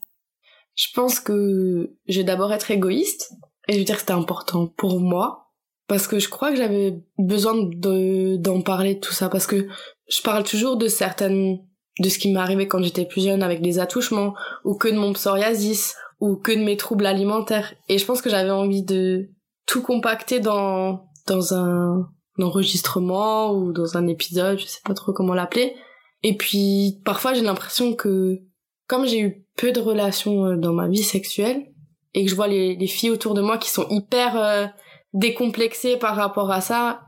Je 0.75 0.87
pense 0.95 1.19
que 1.21 1.95
je 2.07 2.19
vais 2.19 2.25
d'abord 2.25 2.53
être 2.53 2.71
égoïste 2.71 3.33
et 3.67 3.75
je 3.75 3.79
veux 3.79 3.85
dire 3.85 3.97
que 3.97 4.01
c'était 4.01 4.13
important 4.13 4.67
pour 4.67 5.01
moi 5.01 5.51
parce 5.89 6.07
que 6.07 6.19
je 6.19 6.29
crois 6.29 6.51
que 6.51 6.57
j'avais 6.57 7.01
besoin 7.19 7.55
de 7.55 8.37
d'en 8.37 8.61
parler 8.61 8.95
de 8.95 9.01
tout 9.01 9.13
ça 9.13 9.29
parce 9.29 9.47
que 9.47 9.67
je 10.09 10.23
parle 10.23 10.45
toujours 10.45 10.77
de 10.77 10.87
certaines 10.87 11.59
de 11.99 12.09
ce 12.09 12.19
qui 12.19 12.33
m'est 12.33 12.39
arrivé 12.39 12.69
quand 12.69 12.83
j'étais 12.83 13.07
plus 13.07 13.25
jeune 13.25 13.43
avec 13.43 13.61
des 13.61 13.81
attouchements 13.81 14.35
ou 14.65 14.77
que 14.77 14.89
de 14.89 14.97
mon 14.97 15.13
psoriasis 15.15 15.97
ou 16.21 16.37
que 16.37 16.53
de 16.53 16.63
mes 16.63 16.77
troubles 16.77 17.07
alimentaires 17.07 17.75
et 17.89 17.99
je 17.99 18.05
pense 18.05 18.23
que 18.23 18.31
j'avais 18.31 18.51
envie 18.51 18.85
de 18.85 19.31
tout 19.67 19.83
compacter 19.83 20.39
dans 20.39 21.09
dans 21.27 21.55
un, 21.55 22.09
enregistrement 22.43 23.53
ou 23.53 23.73
dans 23.73 23.97
un 23.97 24.07
épisode, 24.07 24.59
je 24.59 24.67
sais 24.67 24.81
pas 24.85 24.95
trop 24.95 25.13
comment 25.13 25.35
l'appeler. 25.35 25.75
Et 26.23 26.37
puis 26.37 27.01
parfois 27.05 27.35
j'ai 27.35 27.43
l'impression 27.43 27.95
que 27.95 28.41
comme 28.87 29.07
j'ai 29.07 29.21
eu 29.21 29.47
peu 29.57 29.73
de 29.73 29.81
relations 29.81 30.47
euh, 30.47 30.57
dans 30.57 30.73
ma 30.73 30.89
vie 30.89 31.03
sexuelle 31.03 31.73
et 32.15 32.25
que 32.25 32.31
je 32.31 32.35
vois 32.35 32.49
les, 32.49 32.75
les 32.77 32.87
filles 32.87 33.11
autour 33.11 33.35
de 33.35 33.43
moi 33.43 33.59
qui 33.59 33.71
sont 33.71 33.87
hyper 33.91 34.37
euh, 34.37 34.67
décomplexées 35.13 35.97
par 35.97 36.17
rapport 36.17 36.51
à 36.51 36.61
ça, 36.61 37.03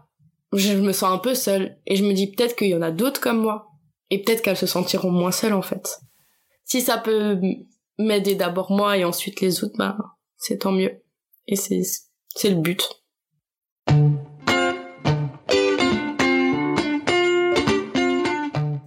je 0.52 0.74
me 0.74 0.92
sens 0.92 1.12
un 1.12 1.18
peu 1.18 1.34
seule 1.34 1.78
et 1.86 1.96
je 1.96 2.04
me 2.04 2.12
dis 2.12 2.30
peut-être 2.30 2.56
qu'il 2.56 2.68
y 2.68 2.74
en 2.74 2.82
a 2.82 2.90
d'autres 2.90 3.20
comme 3.20 3.40
moi 3.40 3.70
et 4.10 4.22
peut-être 4.22 4.42
qu'elles 4.42 4.56
se 4.56 4.66
sentiront 4.66 5.10
moins 5.10 5.32
seules 5.32 5.54
en 5.54 5.62
fait. 5.62 6.00
Si 6.64 6.80
ça 6.80 6.98
peut 6.98 7.40
m'aider 7.98 8.34
d'abord 8.34 8.70
moi 8.70 8.96
et 8.96 9.04
ensuite 9.04 9.40
les 9.40 9.64
autres, 9.64 9.76
bah 9.76 9.96
c'est 10.36 10.58
tant 10.58 10.72
mieux. 10.72 11.02
Et 11.46 11.56
c'est 11.56 11.82
c'est 12.34 12.50
le 12.50 12.56
but. 12.56 12.99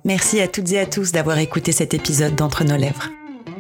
Merci 0.06 0.42
à 0.42 0.50
toutes 0.50 0.70
et 0.74 0.80
à 0.80 0.86
tous 0.86 1.14
d'avoir 1.14 1.38
écouté 1.38 1.72
cet 1.72 1.94
épisode 1.94 2.36
d'Entre 2.36 2.66
nos 2.66 2.76
lèvres. 2.76 3.10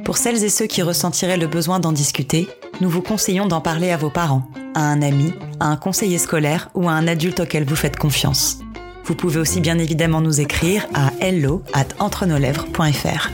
Pour 0.03 0.17
celles 0.17 0.43
et 0.43 0.49
ceux 0.49 0.65
qui 0.65 0.81
ressentiraient 0.81 1.37
le 1.37 1.47
besoin 1.47 1.79
d'en 1.79 1.93
discuter, 1.93 2.49
nous 2.81 2.89
vous 2.89 3.01
conseillons 3.01 3.45
d'en 3.45 3.61
parler 3.61 3.91
à 3.91 3.97
vos 3.97 4.09
parents, 4.09 4.45
à 4.75 4.81
un 4.81 5.01
ami, 5.01 5.31
à 5.61 5.67
un 5.67 5.77
conseiller 5.77 6.17
scolaire 6.17 6.69
ou 6.73 6.89
à 6.89 6.91
un 6.91 7.07
adulte 7.07 7.39
auquel 7.39 7.63
vous 7.63 7.77
faites 7.77 7.95
confiance. 7.95 8.59
Vous 9.05 9.15
pouvez 9.15 9.39
aussi 9.39 9.61
bien 9.61 9.77
évidemment 9.77 10.19
nous 10.19 10.41
écrire 10.41 10.85
à 10.93 11.11
hello 11.21 11.63
at 11.71 11.87
entrenoslèvres.fr. 11.99 13.29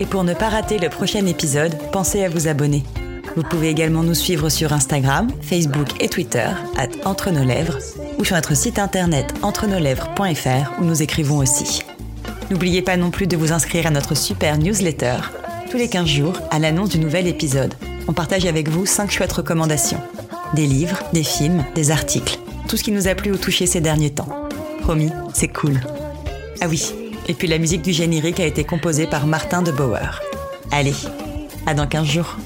Et 0.00 0.04
pour 0.06 0.22
ne 0.22 0.34
pas 0.34 0.50
rater 0.50 0.78
le 0.78 0.90
prochain 0.90 1.24
épisode, 1.24 1.74
pensez 1.90 2.22
à 2.22 2.28
vous 2.28 2.48
abonner. 2.48 2.84
Vous 3.34 3.44
pouvez 3.44 3.70
également 3.70 4.02
nous 4.02 4.14
suivre 4.14 4.50
sur 4.50 4.74
Instagram, 4.74 5.28
Facebook 5.40 5.88
et 6.00 6.10
Twitter, 6.10 6.50
at 6.76 6.88
Entre 7.06 7.30
nos 7.30 7.44
lèvres, 7.44 7.78
ou 8.18 8.26
sur 8.26 8.36
notre 8.36 8.54
site 8.54 8.78
internet 8.78 9.32
entrenoslèvres.fr 9.40 10.80
où 10.80 10.84
nous 10.84 11.02
écrivons 11.02 11.38
aussi. 11.38 11.82
N'oubliez 12.50 12.80
pas 12.80 12.96
non 12.96 13.10
plus 13.10 13.26
de 13.26 13.36
vous 13.36 13.52
inscrire 13.52 13.88
à 13.88 13.90
notre 13.90 14.14
super 14.14 14.56
newsletter. 14.56 15.16
Tous 15.68 15.76
les 15.76 15.88
15 15.88 16.06
jours, 16.06 16.40
à 16.52 16.60
l'annonce 16.60 16.90
du 16.90 17.00
nouvel 17.00 17.26
épisode, 17.26 17.74
on 18.06 18.12
partage 18.12 18.46
avec 18.46 18.68
vous 18.68 18.86
5 18.86 19.10
chouettes 19.10 19.32
recommandations. 19.32 20.00
Des 20.54 20.66
livres, 20.66 21.02
des 21.12 21.24
films, 21.24 21.64
des 21.74 21.90
articles. 21.90 22.38
Tout 22.68 22.76
ce 22.76 22.84
qui 22.84 22.92
nous 22.92 23.08
a 23.08 23.16
plu 23.16 23.32
ou 23.32 23.36
touché 23.36 23.66
ces 23.66 23.80
derniers 23.80 24.10
temps. 24.10 24.48
Promis, 24.82 25.10
c'est 25.34 25.48
cool. 25.48 25.80
Ah 26.60 26.68
oui, 26.68 26.92
et 27.26 27.34
puis 27.34 27.48
la 27.48 27.58
musique 27.58 27.82
du 27.82 27.92
générique 27.92 28.38
a 28.38 28.46
été 28.46 28.62
composée 28.62 29.08
par 29.08 29.26
Martin 29.26 29.62
de 29.62 29.72
Bauer. 29.72 30.22
Allez, 30.70 30.94
à 31.66 31.74
dans 31.74 31.88
15 31.88 32.06
jours. 32.06 32.36